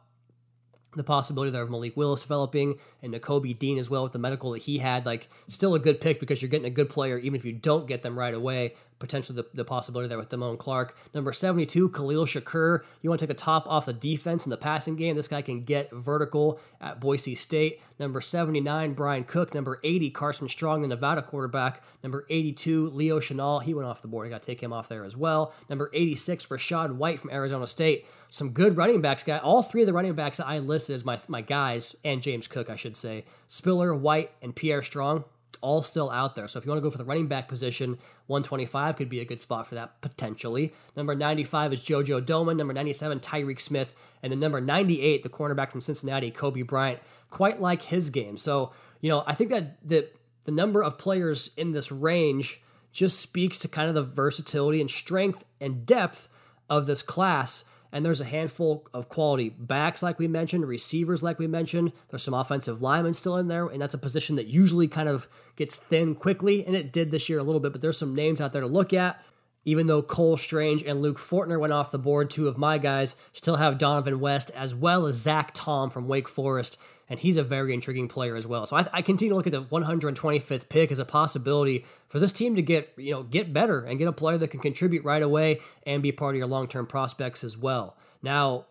the 0.96 1.04
possibility 1.04 1.52
there 1.52 1.62
of 1.62 1.70
Malik 1.70 1.98
Willis 1.98 2.22
developing 2.22 2.80
and 3.02 3.14
Nakobe 3.14 3.58
Dean 3.58 3.78
as 3.78 3.90
well 3.90 4.04
with 4.04 4.14
the 4.14 4.20
medical 4.20 4.52
that 4.52 4.64
he 4.64 4.78
had. 4.80 5.06
Like, 5.06 5.30
still 5.48 5.76
a 5.76 5.80
good 5.80 6.00
pick 6.00 6.20
because 6.20 6.42
you're 6.42 6.50
getting 6.50 6.68
a 6.68 6.72
good 6.72 6.90
player, 6.90 7.18
even 7.18 7.36
if 7.40 7.46
you 7.46 7.54
don't 7.54 7.88
get 7.88 8.02
them 8.02 8.18
right 8.18 8.34
away. 8.34 8.74
Potentially 9.00 9.36
the, 9.36 9.46
the 9.54 9.66
possibility 9.66 10.08
there 10.08 10.18
with 10.18 10.30
Damone 10.30 10.58
Clark. 10.58 10.96
Number 11.14 11.34
72, 11.34 11.90
Khalil 11.90 12.26
Shakir. 12.26 12.84
You 13.02 13.10
want 13.10 13.20
to 13.20 13.28
take 13.28 13.36
the 13.36 13.44
top 13.44 13.68
off 13.68 13.86
the 13.86 13.92
defense 13.92 14.46
in 14.46 14.50
the 14.50 14.56
passing 14.56 14.96
game. 14.96 15.18
This 15.18 15.28
guy 15.28 15.42
can 15.42 15.66
get 15.66 15.92
vertical 15.92 16.60
at 16.80 17.02
Boise 17.02 17.36
State. 17.36 17.82
Number 18.00 18.22
79, 18.22 18.94
Bryan 18.94 19.26
Cook. 19.26 19.54
Number 19.54 19.82
80, 19.84 20.10
Carson 20.12 20.48
Strong, 20.48 20.84
the 20.84 20.88
Nevada 20.88 21.22
quarterback. 21.22 21.82
Number 22.02 22.26
82, 22.30 22.92
Leo 22.92 23.20
Chenal. 23.20 23.62
He 23.64 23.74
went 23.74 23.90
off 23.90 24.02
the 24.02 24.08
board. 24.08 24.28
I 24.28 24.30
got 24.30 24.42
to 24.42 24.46
take 24.46 24.62
him 24.62 24.72
off 24.72 24.88
there 24.88 25.04
as 25.04 25.18
well. 25.18 25.54
Number 25.70 25.90
86, 25.94 26.46
Rachaad 26.46 26.96
White 26.96 27.20
from 27.20 27.32
Arizona 27.32 27.68
State 27.68 28.06
some 28.34 28.50
good 28.50 28.78
running 28.78 29.00
backs. 29.00 29.24
Guy, 29.24 29.38
all 29.38 29.62
three 29.62 29.82
of 29.82 29.86
the 29.86 29.94
running 29.94 30.16
backs 30.16 30.40
that 30.40 30.48
I 30.48 30.58
listed 30.58 30.96
as 30.96 31.06
my 31.06 31.20
my 31.28 31.42
guys, 31.42 31.96
and 32.04 32.20
James 32.20 32.48
Cook, 32.48 32.68
I 32.68 32.76
should 32.76 32.98
say, 32.98 33.26
Spiller, 33.48 33.94
White, 33.94 34.32
and 34.42 34.56
Pierre 34.56 34.82
Strong, 34.82 35.26
all 35.62 35.84
still 35.84 36.10
out 36.10 36.36
there. 36.36 36.48
So 36.48 36.58
if 36.58 36.66
you 36.66 36.72
want 36.72 36.80
to 36.80 36.82
go 36.82 36.90
for 36.90 36.98
the 36.98 37.04
running 37.04 37.28
back 37.28 37.48
position, 37.48 38.00
125 38.26 38.96
could 38.96 39.08
be 39.08 39.20
a 39.20 39.26
good 39.26 39.40
spot 39.40 39.68
for 39.68 39.76
that 39.76 40.02
potentially. 40.02 40.74
Number 40.98 41.14
95 41.14 41.74
is 41.74 41.84
JoJo 41.84 42.26
Domann. 42.26 42.58
Number 42.58 42.74
97, 42.74 43.20
Tyreke 43.20 43.62
Smith, 43.62 43.94
and 44.24 44.32
then 44.32 44.40
number 44.40 44.60
98, 44.60 45.22
the 45.22 45.30
cornerback 45.30 45.70
from 45.70 45.82
Cincinnati, 45.82 46.32
Coby 46.32 46.66
Bryant. 46.66 47.02
Quite 47.30 47.62
like 47.62 47.84
his 47.84 48.10
game. 48.10 48.38
So 48.38 48.72
you 49.00 49.10
know, 49.12 49.24
I 49.28 49.36
think 49.36 49.52
that 49.52 49.88
the 49.88 50.10
the 50.46 50.52
number 50.52 50.84
of 50.84 50.98
players 50.98 51.52
in 51.56 51.74
this 51.74 51.92
range 51.92 52.64
just 52.92 53.20
speaks 53.20 53.60
to 53.60 53.68
kind 53.68 53.90
of 53.90 53.94
the 53.94 54.02
versatility 54.02 54.82
and 54.82 54.90
strength 54.90 55.46
and 55.62 55.86
depth 55.86 56.30
of 56.68 56.88
this 56.88 57.04
class 57.04 57.66
and 57.94 58.04
there's 58.04 58.20
a 58.20 58.26
handful 58.26 58.88
of 58.92 59.08
quality 59.08 59.50
backs, 59.50 60.02
like 60.02 60.18
we 60.18 60.28
mentioned, 60.28 60.68
receivers, 60.68 61.22
like 61.22 61.38
we 61.38 61.46
mentioned. 61.46 61.94
There's 62.10 62.24
some 62.24 62.34
offensive 62.34 62.82
linemen 62.82 63.14
still 63.14 63.38
in 63.38 63.48
there, 63.48 63.68
and 63.68 63.80
that's 63.80 63.94
a 63.94 64.00
position 64.00 64.36
that 64.36 64.48
usually 64.48 64.88
kind 64.88 65.08
of 65.08 65.28
gets 65.56 65.78
thin 65.78 66.16
quickly, 66.16 66.66
and 66.66 66.76
it 66.76 66.92
did 66.92 67.12
this 67.12 67.30
year 67.30 67.38
a 67.38 67.44
little 67.44 67.62
bit, 67.62 67.72
but 67.72 67.82
there's 67.82 67.98
some 67.98 68.16
names 68.16 68.42
out 68.42 68.52
there 68.52 68.64
to 68.64 68.68
look 68.68 68.92
at. 68.94 69.24
Even 69.64 69.88
though 69.88 70.02
Cole 70.02 70.36
Strange 70.36 70.84
and 70.84 71.02
Luke 71.02 71.18
Fortner 71.18 71.58
went 71.58 71.72
off 71.72 71.92
the 71.92 72.00
board, 72.00 72.30
two 72.30 72.50
of 72.50 72.58
my 72.58 72.78
guys 72.78 73.16
still 73.32 73.56
have 73.58 73.78
Dohnovan 73.78 74.20
West 74.20 74.52
as 74.56 74.76
well 74.76 75.06
as 75.06 75.16
Zach 75.16 75.52
Tom 75.54 75.90
from 75.90 76.08
Wake 76.08 76.28
Forest 76.28 76.78
and 77.10 77.20
he's 77.20 77.38
a 77.38 77.44
very 77.44 77.74
intriguing 77.74 78.08
player 78.08 78.36
as 78.36 78.48
well. 78.48 78.66
So 78.66 78.78
I, 78.78 78.88
I 78.94 79.02
continue 79.02 79.32
to 79.32 79.36
look 79.36 79.48
at 79.48 79.52
the 79.52 79.64
125th 79.64 80.70
pick 80.70 80.92
as 80.92 81.00
a 81.00 81.06
possibility 81.06 81.86
for 82.08 82.20
this 82.20 82.32
team 82.32 82.56
to 82.56 82.62
get 82.62 82.94
you 82.98 83.12
know 83.12 83.24
get 83.24 83.54
better 83.54 83.84
and 83.84 84.00
get 84.00 84.08
a 84.08 84.14
player 84.14 84.38
that 84.38 84.50
can 84.50 84.60
contribute 84.60 85.04
right 85.04 85.22
away 85.22 85.60
and 85.86 86.02
be 86.02 86.12
part 86.12 86.36
of 86.36 86.40
your 86.40 86.48
long 86.48 86.68
term 86.68 86.86
prospects 86.86 87.44
as 87.44 87.58
well. 87.58 87.98
Now, 88.22 88.66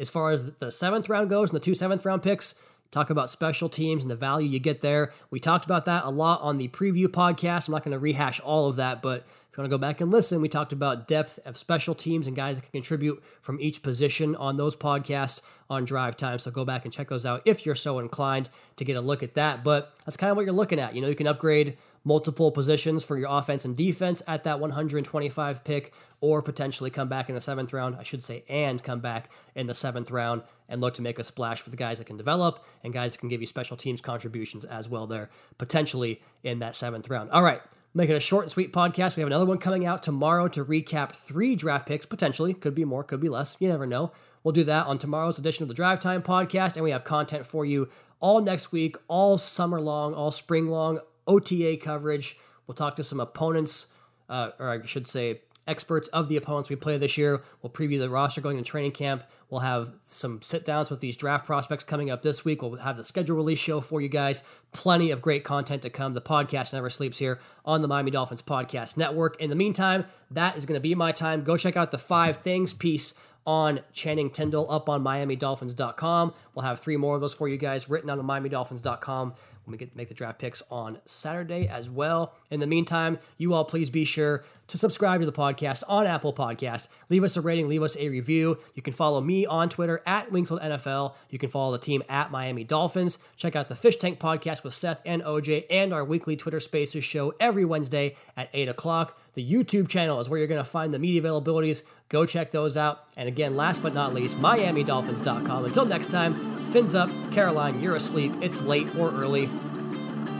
as 0.00 0.10
far 0.10 0.30
as 0.30 0.52
the 0.54 0.70
seventh 0.70 1.08
round 1.08 1.30
goes 1.30 1.50
and 1.50 1.56
the 1.56 1.64
two 1.64 1.74
seventh 1.74 2.04
round 2.04 2.22
picks, 2.22 2.54
talk 2.90 3.10
about 3.10 3.30
special 3.30 3.68
teams 3.68 4.02
and 4.02 4.10
the 4.10 4.16
value 4.16 4.48
you 4.48 4.58
get 4.58 4.80
there. 4.80 5.12
We 5.30 5.40
talked 5.40 5.64
about 5.64 5.84
that 5.84 6.04
a 6.04 6.10
lot 6.10 6.40
on 6.40 6.58
the 6.58 6.68
preview 6.68 7.06
podcast. 7.06 7.68
I'm 7.68 7.72
not 7.72 7.84
going 7.84 7.92
to 7.92 7.98
rehash 7.98 8.40
all 8.40 8.68
of 8.68 8.76
that, 8.76 9.02
but 9.02 9.26
you 9.58 9.62
want 9.62 9.72
to 9.72 9.76
go 9.76 9.80
back 9.80 10.00
and 10.00 10.12
listen, 10.12 10.40
we 10.40 10.48
talked 10.48 10.72
about 10.72 11.08
depth 11.08 11.40
of 11.44 11.58
special 11.58 11.94
teams 11.94 12.28
and 12.28 12.36
guys 12.36 12.56
that 12.56 12.62
can 12.62 12.70
contribute 12.70 13.22
from 13.40 13.60
each 13.60 13.82
position 13.82 14.36
on 14.36 14.56
those 14.56 14.76
podcasts 14.76 15.42
on 15.68 15.84
drive 15.84 16.16
time. 16.16 16.38
So 16.38 16.50
go 16.50 16.64
back 16.64 16.84
and 16.84 16.94
check 16.94 17.08
those 17.08 17.26
out 17.26 17.42
if 17.44 17.66
you're 17.66 17.74
so 17.74 17.98
inclined 17.98 18.50
to 18.76 18.84
get 18.84 18.96
a 18.96 19.00
look 19.00 19.22
at 19.22 19.34
that. 19.34 19.64
But 19.64 19.92
that's 20.04 20.16
kind 20.16 20.30
of 20.30 20.36
what 20.36 20.44
you're 20.46 20.54
looking 20.54 20.78
at. 20.78 20.94
You 20.94 21.02
know, 21.02 21.08
you 21.08 21.16
can 21.16 21.26
upgrade 21.26 21.76
multiple 22.04 22.52
positions 22.52 23.02
for 23.02 23.18
your 23.18 23.28
offense 23.30 23.64
and 23.64 23.76
defense 23.76 24.22
at 24.28 24.44
that 24.44 24.60
125 24.60 25.64
pick, 25.64 25.92
or 26.20 26.40
potentially 26.40 26.90
come 26.90 27.08
back 27.08 27.28
in 27.28 27.34
the 27.34 27.40
seventh 27.40 27.72
round, 27.72 27.96
I 27.96 28.02
should 28.02 28.22
say, 28.22 28.44
and 28.48 28.82
come 28.82 29.00
back 29.00 29.28
in 29.54 29.66
the 29.66 29.74
seventh 29.74 30.10
round 30.10 30.42
and 30.68 30.80
look 30.80 30.94
to 30.94 31.02
make 31.02 31.18
a 31.18 31.24
splash 31.24 31.60
for 31.60 31.70
the 31.70 31.76
guys 31.76 31.98
that 31.98 32.06
can 32.06 32.16
develop 32.16 32.64
and 32.82 32.92
guys 32.92 33.12
that 33.12 33.18
can 33.18 33.28
give 33.28 33.40
you 33.40 33.46
special 33.46 33.76
teams 33.76 34.00
contributions 34.00 34.64
as 34.64 34.88
well 34.88 35.06
there, 35.06 35.30
potentially 35.58 36.22
in 36.42 36.60
that 36.60 36.74
seventh 36.74 37.10
round. 37.10 37.30
All 37.30 37.42
right. 37.42 37.60
Make 37.98 38.10
it 38.10 38.14
a 38.14 38.20
short 38.20 38.44
and 38.44 38.52
sweet 38.52 38.72
podcast. 38.72 39.16
We 39.16 39.22
have 39.22 39.26
another 39.26 39.44
one 39.44 39.58
coming 39.58 39.84
out 39.84 40.04
tomorrow 40.04 40.46
to 40.46 40.64
recap 40.64 41.10
three 41.10 41.56
draft 41.56 41.88
picks, 41.88 42.06
potentially. 42.06 42.54
Could 42.54 42.72
be 42.72 42.84
more, 42.84 43.02
could 43.02 43.18
be 43.18 43.28
less. 43.28 43.56
You 43.58 43.68
never 43.68 43.86
know. 43.86 44.12
We'll 44.44 44.52
do 44.52 44.62
that 44.62 44.86
on 44.86 45.00
tomorrow's 45.00 45.36
edition 45.36 45.64
of 45.64 45.68
the 45.68 45.74
Drive 45.74 45.98
Time 45.98 46.22
podcast, 46.22 46.76
and 46.76 46.84
we 46.84 46.92
have 46.92 47.02
content 47.02 47.44
for 47.44 47.64
you 47.64 47.88
all 48.20 48.40
next 48.40 48.70
week, 48.70 48.94
all 49.08 49.36
summer 49.36 49.80
long, 49.80 50.14
all 50.14 50.30
spring 50.30 50.68
long, 50.68 51.00
OTA 51.26 51.78
coverage. 51.82 52.38
We'll 52.68 52.76
talk 52.76 52.94
to 52.94 53.02
some 53.02 53.18
opponents, 53.18 53.92
uh, 54.28 54.50
or 54.60 54.70
I 54.70 54.86
should 54.86 55.08
say, 55.08 55.40
experts 55.66 56.06
of 56.08 56.28
the 56.28 56.36
opponents 56.36 56.70
we 56.70 56.76
play 56.76 56.98
this 56.98 57.18
year. 57.18 57.42
We'll 57.62 57.72
preview 57.72 57.98
the 57.98 58.08
roster 58.08 58.40
going 58.40 58.58
to 58.58 58.62
training 58.62 58.92
camp. 58.92 59.24
We'll 59.50 59.60
have 59.60 59.90
some 60.04 60.40
sit 60.40 60.64
downs 60.64 60.88
with 60.88 61.00
these 61.00 61.16
draft 61.16 61.46
prospects 61.46 61.82
coming 61.82 62.10
up 62.10 62.22
this 62.22 62.44
week. 62.44 62.62
We'll 62.62 62.76
have 62.76 62.96
the 62.96 63.02
schedule 63.02 63.36
release 63.36 63.58
show 63.58 63.80
for 63.80 64.00
you 64.00 64.08
guys. 64.08 64.44
Plenty 64.72 65.10
of 65.10 65.22
great 65.22 65.44
content 65.44 65.82
to 65.82 65.90
come. 65.90 66.14
The 66.14 66.20
podcast 66.20 66.72
never 66.72 66.90
sleeps 66.90 67.18
here 67.18 67.40
on 67.64 67.82
the 67.82 67.88
Miami 67.88 68.10
Dolphins 68.10 68.42
Podcast 68.42 68.96
Network. 68.96 69.40
In 69.40 69.50
the 69.50 69.56
meantime, 69.56 70.04
that 70.30 70.56
is 70.56 70.66
going 70.66 70.76
to 70.78 70.80
be 70.80 70.94
my 70.94 71.10
time. 71.10 71.42
Go 71.42 71.56
check 71.56 71.76
out 71.76 71.90
the 71.90 71.98
five 71.98 72.36
things 72.38 72.72
piece 72.72 73.14
on 73.46 73.80
Channing 73.94 74.28
Tindall 74.28 74.70
up 74.70 74.90
on 74.90 75.02
MiamiDolphins.com. 75.02 76.34
We'll 76.54 76.66
have 76.66 76.80
three 76.80 76.98
more 76.98 77.14
of 77.14 77.22
those 77.22 77.32
for 77.32 77.48
you 77.48 77.56
guys 77.56 77.88
written 77.88 78.10
on 78.10 78.18
MiamiDolphins.com 78.18 79.34
when 79.68 79.72
we 79.72 79.78
get 79.78 79.94
make 79.94 80.08
the 80.08 80.14
draft 80.14 80.38
picks 80.38 80.62
on 80.70 80.98
Saturday 81.04 81.68
as 81.68 81.90
well. 81.90 82.32
In 82.50 82.60
the 82.60 82.66
meantime, 82.66 83.18
you 83.36 83.52
all 83.52 83.66
please 83.66 83.90
be 83.90 84.04
sure 84.04 84.42
to 84.68 84.78
subscribe 84.78 85.20
to 85.20 85.26
the 85.26 85.32
podcast 85.32 85.82
on 85.88 86.06
Apple 86.06 86.32
Podcast. 86.32 86.88
Leave 87.10 87.22
us 87.22 87.36
a 87.36 87.42
rating, 87.42 87.68
leave 87.68 87.82
us 87.82 87.96
a 87.98 88.08
review. 88.08 88.58
You 88.74 88.82
can 88.82 88.94
follow 88.94 89.20
me 89.20 89.44
on 89.44 89.68
Twitter 89.68 90.02
at 90.06 90.32
Wingfield 90.32 90.62
NFL. 90.62 91.14
You 91.28 91.38
can 91.38 91.50
follow 91.50 91.72
the 91.72 91.78
team 91.78 92.02
at 92.08 92.30
Miami 92.30 92.64
Dolphins. 92.64 93.18
Check 93.36 93.54
out 93.54 93.68
the 93.68 93.76
Fish 93.76 93.96
Tank 93.96 94.18
podcast 94.18 94.64
with 94.64 94.74
Seth 94.74 95.02
and 95.04 95.22
OJ 95.22 95.66
and 95.68 95.92
our 95.92 96.04
weekly 96.04 96.36
Twitter 96.36 96.60
Spaces 96.60 97.04
show 97.04 97.34
every 97.38 97.66
Wednesday 97.66 98.16
at 98.36 98.48
8 98.54 98.70
o'clock. 98.70 99.20
The 99.34 99.52
YouTube 99.52 99.88
channel 99.88 100.18
is 100.18 100.30
where 100.30 100.38
you're 100.38 100.48
going 100.48 100.64
to 100.64 100.68
find 100.68 100.94
the 100.94 100.98
media 100.98 101.20
availabilities. 101.22 101.82
Go 102.08 102.24
check 102.24 102.52
those 102.52 102.76
out. 102.76 103.04
And 103.18 103.28
again, 103.28 103.54
last 103.54 103.82
but 103.82 103.92
not 103.92 104.14
least, 104.14 104.36
MiamiDolphins.com. 104.38 105.64
Until 105.66 105.84
next 105.84 106.10
time, 106.10 106.57
fins 106.68 106.94
up. 106.94 107.10
Caroline, 107.32 107.80
you're 107.80 107.96
asleep. 107.96 108.32
It's 108.40 108.62
late 108.62 108.94
or 108.96 109.10
early, 109.10 109.46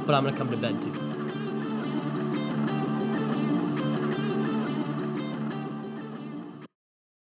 but 0.06 0.14
I'm 0.14 0.22
going 0.22 0.34
to 0.34 0.38
come 0.38 0.50
to 0.50 0.56
bed 0.56 0.82
too. 0.82 1.07